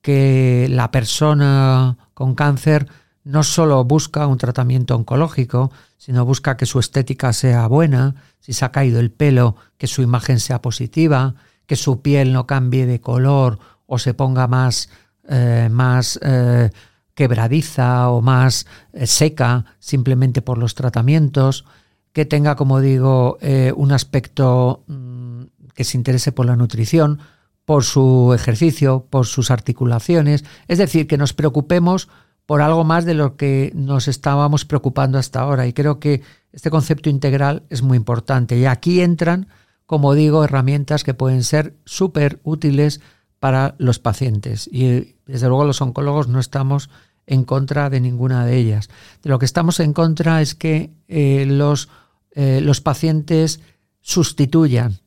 que 0.00 0.66
la 0.70 0.90
persona 0.90 1.96
con 2.14 2.34
cáncer 2.34 2.88
no 3.22 3.42
solo 3.42 3.84
busca 3.84 4.26
un 4.26 4.38
tratamiento 4.38 4.94
oncológico, 4.96 5.70
sino 5.96 6.24
busca 6.24 6.56
que 6.56 6.66
su 6.66 6.78
estética 6.78 7.32
sea 7.32 7.66
buena, 7.66 8.14
si 8.40 8.52
se 8.52 8.64
ha 8.64 8.72
caído 8.72 9.00
el 9.00 9.10
pelo, 9.10 9.56
que 9.78 9.86
su 9.86 10.02
imagen 10.02 10.40
sea 10.40 10.60
positiva, 10.60 11.34
que 11.66 11.76
su 11.76 12.02
piel 12.02 12.32
no 12.32 12.46
cambie 12.46 12.86
de 12.86 13.00
color 13.00 13.58
o 13.86 13.98
se 13.98 14.14
ponga 14.14 14.46
más, 14.46 14.90
eh, 15.28 15.68
más 15.70 16.18
eh, 16.22 16.70
quebradiza 17.14 18.10
o 18.10 18.20
más 18.20 18.66
eh, 18.92 19.06
seca 19.06 19.64
simplemente 19.78 20.42
por 20.42 20.58
los 20.58 20.74
tratamientos, 20.74 21.64
que 22.12 22.24
tenga, 22.24 22.54
como 22.54 22.80
digo, 22.80 23.38
un 23.74 23.90
aspecto 23.90 24.84
mm, 24.86 25.42
que 25.74 25.82
se 25.82 25.96
interese 25.96 26.30
por 26.30 26.46
la 26.46 26.54
nutrición, 26.54 27.18
por 27.64 27.82
su 27.82 28.32
ejercicio, 28.34 29.06
por 29.10 29.26
sus 29.26 29.50
articulaciones, 29.50 30.44
es 30.68 30.78
decir, 30.78 31.06
que 31.06 31.18
nos 31.18 31.32
preocupemos 31.32 32.08
por 32.46 32.60
algo 32.60 32.84
más 32.84 33.04
de 33.04 33.14
lo 33.14 33.36
que 33.36 33.72
nos 33.74 34.06
estábamos 34.08 34.64
preocupando 34.64 35.18
hasta 35.18 35.40
ahora. 35.40 35.66
Y 35.66 35.72
creo 35.72 35.98
que 35.98 36.22
este 36.52 36.70
concepto 36.70 37.08
integral 37.08 37.62
es 37.70 37.82
muy 37.82 37.96
importante. 37.96 38.58
Y 38.58 38.66
aquí 38.66 39.00
entran, 39.00 39.48
como 39.86 40.14
digo, 40.14 40.44
herramientas 40.44 41.04
que 41.04 41.14
pueden 41.14 41.42
ser 41.42 41.74
súper 41.84 42.40
útiles 42.42 43.00
para 43.44 43.74
los 43.76 43.98
pacientes. 43.98 44.70
Y 44.72 45.16
desde 45.26 45.48
luego 45.48 45.66
los 45.66 45.82
oncólogos 45.82 46.28
no 46.28 46.40
estamos 46.40 46.88
en 47.26 47.44
contra 47.44 47.90
de 47.90 48.00
ninguna 48.00 48.46
de 48.46 48.56
ellas. 48.56 48.88
De 49.22 49.28
lo 49.28 49.38
que 49.38 49.44
estamos 49.44 49.80
en 49.80 49.92
contra 49.92 50.40
es 50.40 50.54
que 50.54 50.94
eh, 51.08 51.44
los, 51.46 51.90
eh, 52.30 52.62
los 52.62 52.80
pacientes 52.80 53.60
sustituyan 54.00 55.00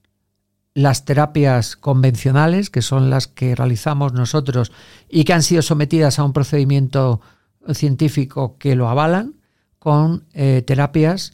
las 0.76 1.04
terapias 1.04 1.76
convencionales, 1.76 2.69
que 2.69 2.84
son 2.84 3.10
las 3.10 3.26
que 3.26 3.56
realizamos 3.56 4.13
nosotros 4.13 4.71
y 5.10 5.23
que 5.23 5.34
han 5.34 5.41
sido 5.41 5.63
sometidas 5.63 6.19
a 6.19 6.23
un 6.23 6.34
procedimiento 6.34 7.21
científico 7.73 8.60
que 8.60 8.76
lo 8.76 8.88
avalan, 8.88 9.34
con 9.80 10.26
eh, 10.34 10.62
terapias 10.62 11.34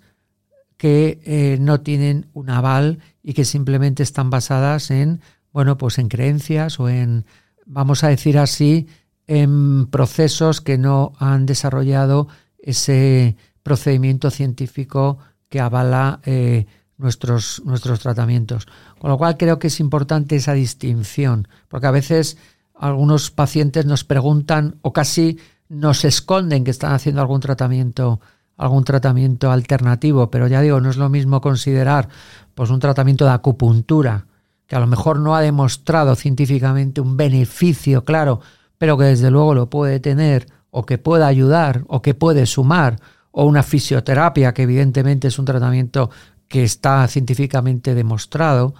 que 0.77 1.57
no 1.59 1.81
tienen 1.81 2.29
un 2.31 2.49
aval 2.49 2.99
y 3.21 3.33
que 3.33 3.43
simplemente 3.43 4.03
están 4.03 4.29
basadas 4.29 4.89
en, 4.89 5.19
bueno, 5.53 5.77
pues 5.77 5.99
en 5.99 6.09
creencias 6.09 6.79
o 6.79 6.89
en, 6.89 7.25
vamos 7.65 8.03
a 8.03 8.09
decir 8.09 8.37
así, 8.37 8.87
en 9.27 9.87
procesos 9.87 10.59
que 10.59 10.77
no 10.77 11.13
han 11.19 11.45
desarrollado 11.45 12.27
ese 12.57 13.37
procedimiento 13.61 14.31
científico 14.31 15.19
que 15.47 15.61
avala 15.61 16.19
eh, 16.25 16.65
nuestros, 16.97 17.61
nuestros 17.63 17.99
tratamientos. 17.99 18.67
Con 18.99 19.11
lo 19.11 19.17
cual 19.17 19.37
creo 19.37 19.59
que 19.59 19.67
es 19.67 19.79
importante 19.79 20.35
esa 20.35 20.53
distinción, 20.53 21.47
porque 21.69 21.87
a 21.87 21.91
veces 21.91 22.37
algunos 22.75 23.31
pacientes 23.31 23.85
nos 23.85 24.03
preguntan 24.03 24.75
o 24.81 24.91
casi 24.91 25.39
nos 25.69 26.03
esconden 26.03 26.63
que 26.63 26.71
están 26.71 26.93
haciendo 26.93 27.21
algún 27.21 27.39
tratamiento 27.39 28.19
algún 28.55 28.83
tratamiento 28.83 29.51
alternativo, 29.51 30.29
pero 30.29 30.47
ya 30.47 30.61
digo, 30.61 30.79
no 30.79 30.91
es 30.91 30.97
lo 30.97 31.09
mismo 31.09 31.41
considerar 31.41 32.09
pues 32.53 32.69
un 32.69 32.79
tratamiento 32.79 33.25
de 33.25 33.31
acupuntura 33.31 34.27
que 34.67 34.75
a 34.75 34.79
lo 34.79 34.87
mejor 34.87 35.19
no 35.19 35.35
ha 35.35 35.41
demostrado 35.41 36.15
científicamente 36.15 37.01
un 37.01 37.17
beneficio 37.17 38.03
claro, 38.03 38.41
pero 38.77 38.97
que 38.97 39.05
desde 39.05 39.31
luego 39.31 39.53
lo 39.53 39.69
puede 39.69 39.99
tener 39.99 40.47
o 40.71 40.85
que 40.85 40.97
pueda 40.97 41.27
ayudar 41.27 41.83
o 41.87 42.01
que 42.01 42.13
puede 42.13 42.45
sumar 42.45 42.99
o 43.31 43.45
una 43.45 43.63
fisioterapia 43.63 44.53
que 44.53 44.63
evidentemente 44.63 45.27
es 45.27 45.39
un 45.39 45.45
tratamiento 45.45 46.09
que 46.47 46.63
está 46.63 47.07
científicamente 47.07 47.95
demostrado, 47.95 48.75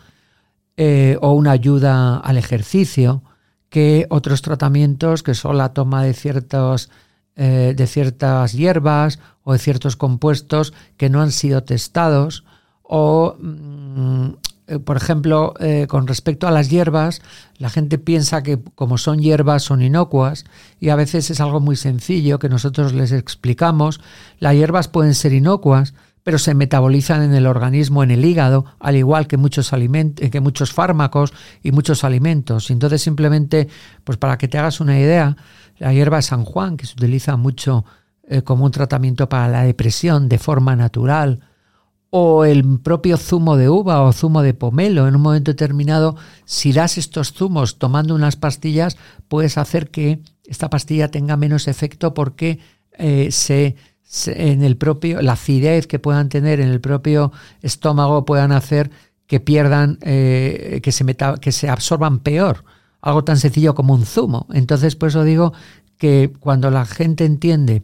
eh, 0.78 1.18
o 1.22 1.34
una 1.34 1.52
ayuda 1.52 2.18
al 2.18 2.38
ejercicio, 2.38 3.24
que 3.70 4.06
otros 4.10 4.44
tratamientos 4.44 5.24
que 5.24 5.34
son 5.34 5.58
la 5.58 5.74
toma 5.74 6.04
de, 6.04 6.14
ciertos, 6.14 6.92
eh, 7.36 7.74
de 7.76 7.88
ciertas 7.88 8.54
hierbas 8.54 9.20
o 9.44 9.54
de 9.54 9.60
ciertos 9.60 9.96
compuestos 9.96 10.74
que 10.98 11.10
no 11.10 11.22
han 11.22 11.32
sido 11.32 11.64
testados, 11.64 12.44
o, 12.84 13.36
mm, 13.40 14.34
eh, 14.68 14.80
por 14.80 14.98
ejemplo, 14.98 15.54
con 15.88 16.08
respecto 16.08 16.48
a 16.48 16.52
las 16.52 16.70
hierbas, 16.70 17.22
la 17.58 17.70
gente 17.70 17.98
piensa 17.98 18.44
que 18.44 18.60
como 18.76 18.98
son 18.98 19.20
hierbas 19.20 19.64
son 19.64 19.82
inocuas 19.82 20.46
y 20.80 20.90
a 20.90 20.96
veces 20.96 21.30
es 21.30 21.42
algo 21.42 21.60
muy 21.60 21.76
sencillo 21.76 22.40
que 22.40 22.50
nosotros 22.50 22.94
les 22.94 23.12
explicamos. 23.12 24.00
Las 24.40 24.54
hierbas 24.56 24.88
pueden 24.88 25.16
ser 25.16 25.34
inocuas, 25.34 25.94
pero 26.24 26.40
se 26.40 26.54
metabolizan 26.54 27.22
en 27.22 27.34
el 27.34 27.46
organismo, 27.46 28.04
en 28.04 28.12
el 28.12 28.24
hígado, 28.26 28.66
al 28.80 28.96
igual 28.96 29.28
que 29.28 29.38
muchos, 29.38 29.74
alimentos, 29.74 30.30
que 30.30 30.40
muchos 30.40 30.72
fármacos 30.72 31.34
y 31.62 31.72
muchos 31.72 32.04
alimentos. 32.04 32.72
Entonces, 32.72 33.02
simplemente, 33.02 33.68
pues 34.04 34.18
para 34.18 34.38
que 34.38 34.48
te 34.48 34.58
hagas 34.58 34.80
una 34.80 34.98
idea, 35.00 35.36
la 35.78 35.94
hierba 35.94 36.22
San 36.22 36.46
Juan, 36.46 36.78
que 36.78 36.86
se 36.86 36.94
utiliza 36.94 37.36
mucho 37.36 37.86
eh, 38.26 38.42
como 38.42 38.66
un 38.66 38.72
tratamiento 38.72 39.28
para 39.28 39.50
la 39.50 39.64
depresión 39.64 40.30
de 40.30 40.40
forma 40.40 40.76
natural, 40.76 41.42
o 42.16 42.46
el 42.46 42.80
propio 42.80 43.18
zumo 43.18 43.58
de 43.58 43.70
uva 43.70 44.04
o 44.04 44.14
zumo 44.14 44.44
de 44.44 44.54
pomelo, 44.54 45.08
en 45.08 45.16
un 45.16 45.22
momento 45.24 45.50
determinado, 45.50 46.16
si 46.46 46.72
das 46.72 47.00
estos 47.00 47.34
zumos 47.34 47.80
tomando 47.80 48.14
unas 48.14 48.36
pastillas, 48.36 48.98
puedes 49.28 49.58
hacer 49.58 49.90
que 49.90 50.20
esta 50.46 50.70
pastilla 50.70 51.10
tenga 51.10 51.38
menos 51.38 51.68
efecto 51.68 52.14
porque 52.14 52.60
eh, 53.00 53.32
se 53.32 53.78
en 54.28 54.62
el 54.62 54.78
propio, 54.78 55.24
la 55.24 55.32
acidez 55.32 55.88
que 55.88 55.98
puedan 55.98 56.30
tener 56.30 56.60
en 56.60 56.70
el 56.70 56.82
propio 56.82 57.32
estómago 57.64 58.26
puedan 58.26 58.52
hacer 58.52 58.92
que 59.26 59.40
pierdan, 59.40 59.98
eh, 60.02 60.82
que, 60.84 60.92
se 60.92 61.04
que 61.42 61.52
se 61.52 61.68
absorban 61.68 62.20
peor. 62.20 62.64
Algo 63.02 63.24
tan 63.24 63.38
sencillo 63.38 63.74
como 63.74 63.96
un 63.96 64.06
zumo. 64.06 64.46
Entonces, 64.54 64.96
por 64.96 65.10
eso 65.10 65.24
digo 65.24 65.54
que 65.98 66.32
cuando 66.40 66.70
la 66.70 66.86
gente 66.86 67.26
entiende 67.26 67.82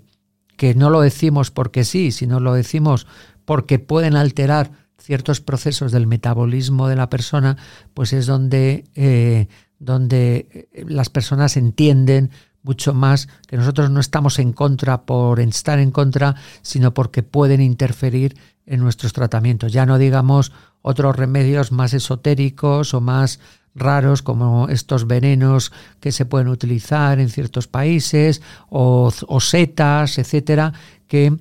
que 0.55 0.75
no 0.75 0.91
lo 0.91 1.01
decimos 1.01 1.49
porque 1.49 1.83
sí, 1.83 2.11
sino 2.11 2.39
lo 2.39 2.53
decimos 2.53 3.07
porque 3.49 3.79
pueden 3.79 4.15
alterar 4.15 4.73
ciertos 4.99 5.41
procesos 5.41 5.91
del 5.91 6.05
metabolismo 6.05 6.87
de 6.87 6.95
la 6.95 7.09
persona, 7.09 7.57
pues 7.95 8.13
es 8.13 8.27
donde, 8.27 8.83
eh, 8.93 9.47
donde 9.79 10.69
las 10.87 11.09
personas 11.09 11.57
entienden 11.57 12.29
mucho 12.61 12.93
más 12.93 13.27
que 13.47 13.57
nosotros 13.57 13.89
no 13.89 14.01
estamos 14.01 14.37
en 14.37 14.53
contra 14.53 15.01
por 15.01 15.39
estar 15.39 15.79
en 15.79 15.89
contra, 15.89 16.35
sino 16.61 16.93
porque 16.93 17.23
pueden 17.23 17.59
interferir 17.59 18.37
en 18.67 18.81
nuestros 18.81 19.13
tratamientos. 19.13 19.73
Ya 19.73 19.87
no 19.87 19.97
digamos 19.97 20.51
otros 20.83 21.15
remedios 21.15 21.71
más 21.71 21.95
esotéricos 21.95 22.93
o 22.93 23.01
más 23.01 23.39
raros 23.73 24.21
como 24.21 24.69
estos 24.69 25.07
venenos 25.07 25.71
que 25.99 26.11
se 26.11 26.27
pueden 26.27 26.49
utilizar 26.49 27.19
en 27.19 27.29
ciertos 27.29 27.67
países 27.67 28.43
o 28.69 29.09
setas, 29.39 30.19
etcétera, 30.19 30.71
que 31.07 31.35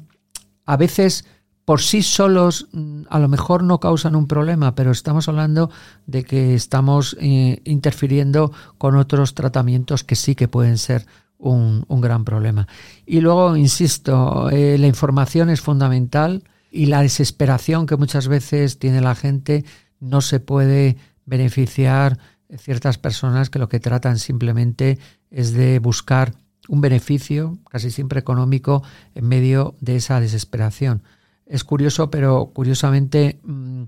a 0.65 0.77
veces 0.79 1.27
por 1.69 1.83
sí 1.83 2.03
solos 2.03 2.67
mm, 2.73 3.03
a 3.11 3.19
lo 3.19 3.29
mejor 3.29 3.63
no 3.63 3.79
causan 3.79 4.17
un 4.17 4.27
problema, 4.27 4.75
pero 4.75 4.91
estamos 4.91 5.29
hablando 5.29 5.71
de 6.07 6.25
que 6.25 6.55
estamos 6.55 7.15
eh, 7.21 7.61
interfiriendo 7.65 8.53
con 8.79 8.97
otros 8.97 9.35
tratamientos 9.35 10.03
que 10.03 10.17
sí 10.17 10.35
que 10.35 10.49
pueden 10.49 10.79
ser 10.79 11.05
un, 11.37 11.85
gran 11.91 12.25
problema. 12.25 12.67
Y 13.05 13.21
luego, 13.21 13.55
insisto, 13.55 14.49
eh, 14.49 14.79
la 14.79 14.87
información 14.87 15.51
es 15.51 15.61
fundamental 15.61 16.43
y 16.71 16.87
la 16.87 17.03
desesperación 17.03 17.85
que 17.85 17.99
muchas 17.99 18.29
veces 18.29 18.79
tiene 18.79 19.03
la 19.03 19.15
gente 19.15 19.67
no 20.01 20.23
se 20.23 20.41
puede 20.41 20.97
beneficiar 21.27 22.19
ciertas 22.57 22.97
personas 22.97 23.51
que 23.51 23.59
lo 23.59 23.69
que 23.69 23.79
tratan 23.79 24.19
simplemente 24.19 24.99
es 25.31 25.53
de 25.53 25.81
buscar 25.81 26.33
un 26.67 26.81
beneficio, 26.81 27.59
casi 27.71 27.91
siempre 27.91 28.21
económico, 28.21 28.83
en 29.15 29.29
medio 29.29 29.75
de 29.83 29.97
esa 29.97 30.19
desesperación. 30.19 31.03
Es 31.49 31.65
curioso, 31.65 32.11
pero 32.11 32.51
curiosamente, 32.53 33.41
mm, 33.43 33.85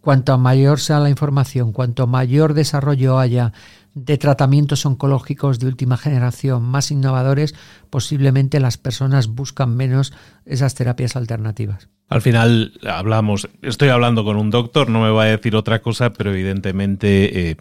cuanto 0.00 0.36
mayor 0.38 0.80
sea 0.80 0.98
la 0.98 1.10
información, 1.10 1.72
cuanto 1.72 2.06
mayor 2.06 2.54
desarrollo 2.54 3.18
haya 3.18 3.52
de 3.94 4.16
tratamientos 4.16 4.86
oncológicos 4.86 5.58
de 5.58 5.66
última 5.66 5.98
generación 5.98 6.62
más 6.62 6.90
innovadores, 6.90 7.54
posiblemente 7.90 8.58
las 8.58 8.78
personas 8.78 9.28
buscan 9.28 9.76
menos 9.76 10.12
esas 10.46 10.74
terapias 10.74 11.14
alternativas. 11.14 11.88
Al 12.08 12.22
final 12.22 12.72
hablamos, 12.86 13.48
estoy 13.62 13.90
hablando 13.90 14.24
con 14.24 14.36
un 14.36 14.50
doctor, 14.50 14.88
no 14.88 15.02
me 15.02 15.10
va 15.10 15.24
a 15.24 15.26
decir 15.26 15.56
otra 15.56 15.82
cosa, 15.82 16.12
pero 16.12 16.30
evidentemente 16.32 17.50
eh, 17.50 17.56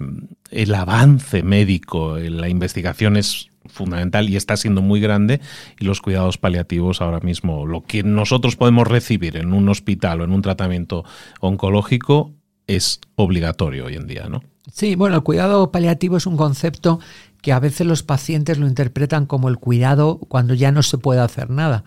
el 0.52 0.74
avance 0.74 1.44
médico, 1.44 2.18
la 2.18 2.50
investigación 2.50 3.18
es 3.18 3.51
fundamental 3.68 4.30
y 4.30 4.36
está 4.36 4.58
siendo 4.58 4.82
muy 4.82 5.00
grande 5.00 5.42
y 5.80 5.86
los 5.86 6.02
cuidados 6.02 6.38
paliativos 6.38 7.02
ahora 7.02 7.20
mismo, 7.20 7.66
lo 7.66 7.84
que 7.84 8.04
nosotros 8.04 8.56
podemos 8.56 8.88
recibir 8.88 9.38
en 9.38 9.54
un 9.54 9.70
hospital 9.70 10.22
o 10.22 10.24
en 10.24 10.32
un 10.32 10.42
tratamiento 10.42 11.06
oncológico 11.40 12.34
es 12.68 13.02
obligatorio 13.16 13.86
hoy 13.86 13.96
en 13.96 14.08
día, 14.08 14.28
¿no? 14.30 14.42
Sí, 14.72 14.96
bueno, 14.96 15.16
el 15.16 15.24
cuidado 15.24 15.72
paliativo 15.72 16.18
es 16.18 16.26
un 16.26 16.38
concepto 16.38 17.00
que 17.42 17.52
a 17.52 17.60
veces 17.60 17.88
los 17.88 18.04
pacientes 18.04 18.58
lo 18.58 18.68
interpretan 18.68 19.26
como 19.26 19.50
el 19.50 19.58
cuidado 19.58 20.20
cuando 20.28 20.54
ya 20.54 20.72
no 20.72 20.84
se 20.84 20.98
puede 20.98 21.20
hacer 21.22 21.50
nada 21.50 21.84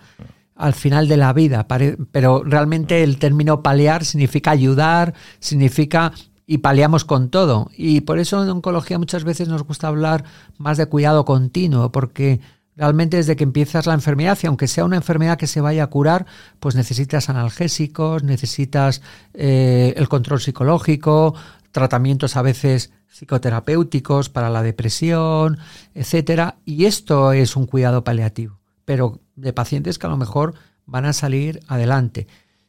al 0.55 0.73
final 0.73 1.07
de 1.07 1.17
la 1.17 1.33
vida, 1.33 1.67
pero 2.11 2.43
realmente 2.43 3.03
el 3.03 3.17
término 3.17 3.61
paliar 3.61 4.05
significa 4.05 4.51
ayudar, 4.51 5.13
significa 5.39 6.13
y 6.47 6.59
paliamos 6.59 7.05
con 7.05 7.29
todo. 7.29 7.69
Y 7.75 8.01
por 8.01 8.19
eso 8.19 8.43
en 8.43 8.49
oncología 8.49 8.99
muchas 8.99 9.23
veces 9.23 9.47
nos 9.47 9.63
gusta 9.63 9.87
hablar 9.87 10.23
más 10.57 10.77
de 10.77 10.85
cuidado 10.85 11.25
continuo, 11.25 11.91
porque 11.91 12.39
realmente 12.75 13.17
desde 13.17 13.35
que 13.35 13.43
empiezas 13.43 13.85
la 13.85 13.93
enfermedad, 13.93 14.37
y 14.41 14.47
aunque 14.47 14.67
sea 14.67 14.85
una 14.85 14.97
enfermedad 14.97 15.37
que 15.37 15.47
se 15.47 15.61
vaya 15.61 15.83
a 15.83 15.87
curar, 15.87 16.25
pues 16.59 16.75
necesitas 16.75 17.29
analgésicos, 17.29 18.23
necesitas 18.23 19.01
eh, 19.33 19.93
el 19.95 20.09
control 20.09 20.41
psicológico, 20.41 21.35
tratamientos 21.71 22.35
a 22.35 22.41
veces 22.41 22.91
psicoterapéuticos 23.07 24.29
para 24.29 24.49
la 24.49 24.61
depresión, 24.61 25.57
etcétera, 25.93 26.57
y 26.65 26.85
esto 26.85 27.31
es 27.31 27.55
un 27.55 27.65
cuidado 27.65 28.03
paliativo, 28.03 28.59
pero 28.83 29.19
de 29.35 29.53
pacientes 29.53 29.97
que 29.97 30.07
a 30.07 30.09
lo 30.09 30.17
mejor 30.17 30.55
van 30.85 31.05
a 31.05 31.13
salir 31.13 31.61
adelante. 31.67 32.27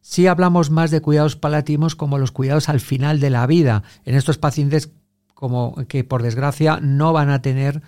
Si 0.09 0.29
hablamos 0.29 0.71
más 0.71 0.93
de 0.93 1.01
cuidados 1.01 1.35
paliativos 1.35 1.97
como 1.97 2.19
los 2.19 2.31
cuidados 2.31 2.69
al 2.69 2.79
final 2.79 3.19
de 3.19 3.29
la 3.29 3.45
vida, 3.45 3.83
en 4.05 4.15
estos 4.15 4.39
pacientes 4.39 4.93
como 5.35 5.75
que 5.89 6.05
por 6.05 6.23
desgracia 6.23 6.79
no 6.81 7.13
van 7.13 7.29
a 7.29 7.43
tener 7.43 7.83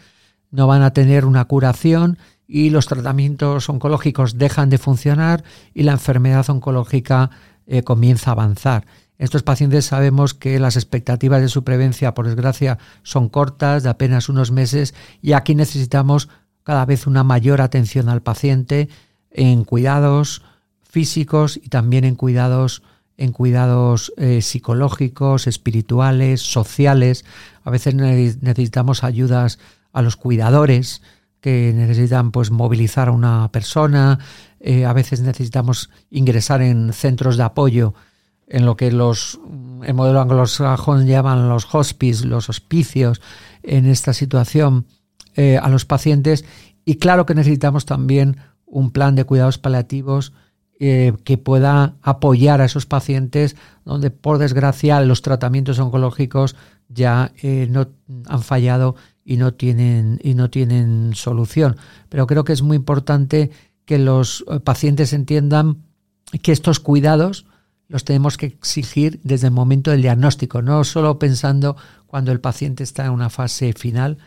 no 0.51 0.67
van 0.67 0.83
a 0.83 0.93
tener 0.93 1.25
una 1.25 1.45
curación 1.45 2.19
y 2.49 2.71
los 2.71 2.89
tratamientos 2.89 3.69
oncológicos 3.69 4.37
dejan 4.37 4.69
de 4.69 4.79
funcionar 4.79 5.45
y 5.73 5.85
la 5.85 5.93
enfermedad 5.93 6.51
oncológica 6.51 7.31
eh, 7.69 7.85
comienza 7.85 8.31
a 8.31 8.33
avanzar. 8.33 8.85
Estos 9.17 9.45
pacientes 9.45 9.85
sabemos 9.85 10.35
que 10.35 10.59
las 10.59 10.75
expectativas 10.75 11.41
de 11.41 11.49
supervivencia, 11.49 12.15
por 12.15 12.27
desgracia, 12.27 12.79
son 13.05 13.29
cortas, 13.29 13.85
de 13.85 13.91
apenas 13.91 14.29
unos 14.29 14.51
meses, 14.51 14.93
y 15.23 15.35
aquí 15.35 15.55
necesitamos 15.55 16.29
cada 16.65 16.85
vez 16.85 17.07
una 17.07 17.23
mayor 17.23 17.61
atención 17.61 18.09
al 18.09 18.23
paciente 18.23 18.89
en 19.31 19.63
cuidados 19.63 20.43
físicos 20.99 21.61
y 21.63 21.69
también 21.69 22.05
en 22.05 22.17
cuidados 22.17 22.83
en 23.19 23.31
cuidados 23.31 24.13
eh, 24.17 24.43
psicológicos, 24.43 25.47
espirituales, 25.47 26.41
sociales. 26.41 27.25
A 27.63 27.71
veces 27.71 27.95
necesitamos 27.95 29.05
ayudas 29.05 29.61
a 29.93 30.03
los 30.03 30.17
cuidadores 30.17 31.03
que 31.41 31.73
necesitan 31.73 32.33
pues 32.33 32.51
movilizar 32.51 33.07
a 33.07 33.13
una 33.13 33.49
persona. 33.53 34.19
Eh, 34.59 34.87
a 34.87 34.93
veces 34.93 35.21
necesitamos 35.21 35.89
ingresar 36.11 36.63
en 36.63 36.93
centros 36.93 37.37
de 37.37 37.45
apoyo 37.45 37.95
en 38.49 38.67
lo 38.67 38.77
que 38.77 38.91
los 38.91 39.39
el 39.85 39.95
modelo 39.95 40.21
anglosajón 40.21 41.07
llaman 41.07 41.49
los 41.49 41.73
hospice, 41.73 42.27
los 42.27 42.49
hospicios, 42.49 43.21
en 43.63 43.87
esta 43.87 44.13
situación 44.13 44.87
eh, 45.37 45.59
a 45.59 45.69
los 45.69 45.85
pacientes. 45.85 46.45
Y 46.85 46.97
claro 46.97 47.25
que 47.25 47.37
necesitamos 47.37 47.85
también 47.85 48.39
un 48.67 48.91
plan 48.91 49.15
de 49.15 49.25
cuidados 49.25 49.59
paliativos 49.59 50.33
eh, 50.81 51.13
que 51.25 51.39
pueda 51.39 51.97
apoyar 52.03 52.61
a 52.61 52.65
esos 52.65 52.87
pacientes 52.87 53.57
donde, 53.85 54.11
por 54.11 54.39
desgracia, 54.39 55.01
los 55.01 55.23
tratamientos 55.23 55.79
oncológicos 55.79 56.57
ya 56.89 57.33
eh, 57.43 57.67
no 57.71 57.89
han 58.27 58.43
fallado 58.43 58.95
y 59.25 59.37
no 59.37 59.55
tienen 59.55 60.21
y 60.23 60.35
no 60.35 60.51
tienen 60.51 61.13
solución. 61.15 61.77
Pero 62.09 62.27
creo 62.27 62.45
que 62.45 62.53
es 62.53 62.63
muy 62.63 62.77
importante 62.77 63.51
que 63.85 63.99
los 63.99 64.45
pacientes 64.65 65.13
entiendan 65.13 65.83
que 66.43 66.53
estos 66.53 66.81
cuidados 66.81 67.47
los 67.89 68.05
tenemos 68.05 68.37
que 68.37 68.47
exigir 68.47 69.19
desde 69.25 69.47
el 69.49 69.53
momento 69.53 69.91
del 69.91 70.03
diagnóstico, 70.03 70.63
no 70.63 70.85
solo 70.85 71.19
pensando 71.19 71.77
cuando 72.07 72.33
el 72.33 72.41
paciente 72.41 72.85
está 72.85 73.07
en 73.07 73.13
una 73.13 73.31
fase 73.31 73.73
final, 73.73 74.19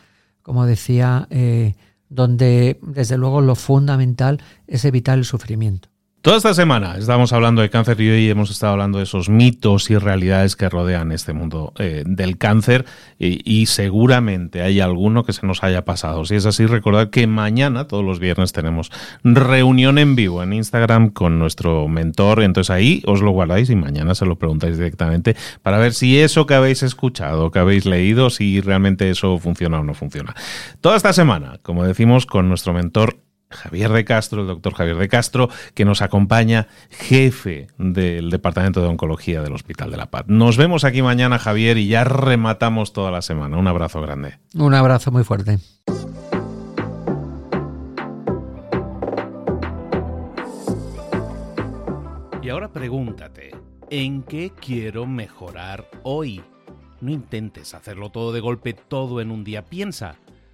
como 0.41 0.65
decía, 0.65 1.27
eh, 1.29 1.75
donde 2.09 2.79
desde 2.81 3.17
luego 3.17 3.41
lo 3.41 3.55
fundamental 3.55 4.41
es 4.67 4.83
evitar 4.83 5.17
el 5.17 5.25
sufrimiento. 5.25 5.90
Toda 6.21 6.38
esta 6.38 6.53
semana 6.53 6.97
estamos 6.99 7.34
hablando 7.34 7.63
de 7.63 7.71
cáncer 7.71 7.99
y 7.99 8.07
hoy 8.12 8.29
hemos 8.29 8.51
estado 8.51 8.73
hablando 8.73 8.99
de 8.99 9.05
esos 9.05 9.27
mitos 9.27 9.89
y 9.89 9.97
realidades 9.97 10.55
que 10.55 10.69
rodean 10.69 11.12
este 11.12 11.34
mundo 11.34 11.73
eh, 11.79 12.03
del 12.05 12.38
cáncer 12.38 12.86
y, 13.17 13.65
seguramente 13.65 14.62
hay 14.62 14.81
alguno 14.81 15.23
que 15.23 15.34
se 15.34 15.47
nos 15.47 15.63
haya 15.63 15.84
pasado. 15.84 16.23
Si 16.25 16.36
es 16.36 16.45
así, 16.45 16.67
recordad 16.67 17.10
que 17.10 17.25
mañana, 17.25 17.88
todos 17.88 18.05
los 18.05 18.19
viernes, 18.19 18.51
tenemos 18.51 18.91
reunión 19.23 19.97
en 19.97 20.15
vivo 20.15 20.43
en 20.43 20.53
Instagram 20.53 21.10
con 21.10 21.39
nuestro 21.39 21.88
mentor. 21.88 22.43
Entonces 22.43 22.69
ahí 22.69 23.01
os 23.07 23.21
lo 23.21 23.31
guardáis 23.31 23.71
y 23.71 23.75
mañana 23.75 24.13
se 24.13 24.27
lo 24.27 24.36
preguntáis 24.36 24.77
directamente 24.77 25.36
para 25.63 25.79
ver 25.79 25.95
si 25.95 26.19
eso 26.19 26.45
que 26.45 26.53
habéis 26.53 26.84
escuchado, 26.84 27.49
que 27.49 27.57
habéis 27.57 27.88
leído, 27.88 28.29
si 28.29 28.62
realmente 28.62 29.10
eso 29.10 29.39
funciona 29.39 29.79
o 29.79 29.84
no 29.84 29.95
funciona. 29.95 30.36
Toda 30.81 30.97
esta 30.97 31.13
semana, 31.13 31.57
como 31.63 31.84
decimos, 31.84 32.27
con 32.27 32.47
nuestro 32.47 32.73
mentor 32.73 33.17
Javier 33.51 33.91
de 33.91 34.05
Castro, 34.05 34.41
el 34.41 34.47
doctor 34.47 34.73
Javier 34.73 34.97
de 34.97 35.07
Castro, 35.07 35.49
que 35.73 35.85
nos 35.85 36.01
acompaña, 36.01 36.67
jefe 36.89 37.67
del 37.77 38.29
Departamento 38.29 38.81
de 38.81 38.87
Oncología 38.87 39.41
del 39.41 39.53
Hospital 39.53 39.91
de 39.91 39.97
la 39.97 40.09
Paz. 40.09 40.23
Nos 40.27 40.57
vemos 40.57 40.83
aquí 40.83 41.01
mañana, 41.01 41.39
Javier, 41.39 41.77
y 41.77 41.87
ya 41.87 42.03
rematamos 42.03 42.93
toda 42.93 43.11
la 43.11 43.21
semana. 43.21 43.57
Un 43.57 43.67
abrazo 43.67 44.01
grande. 44.01 44.39
Un 44.55 44.73
abrazo 44.73 45.11
muy 45.11 45.23
fuerte. 45.23 45.59
Y 52.43 52.49
ahora 52.49 52.69
pregúntate, 52.69 53.51
¿en 53.91 54.23
qué 54.23 54.51
quiero 54.59 55.05
mejorar 55.05 55.85
hoy? 56.01 56.41
No 56.99 57.11
intentes 57.11 57.75
hacerlo 57.75 58.09
todo 58.09 58.31
de 58.31 58.39
golpe, 58.39 58.73
todo 58.73 59.21
en 59.21 59.29
un 59.29 59.43
día. 59.43 59.65
Piensa. 59.65 60.15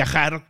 viajar 0.00 0.49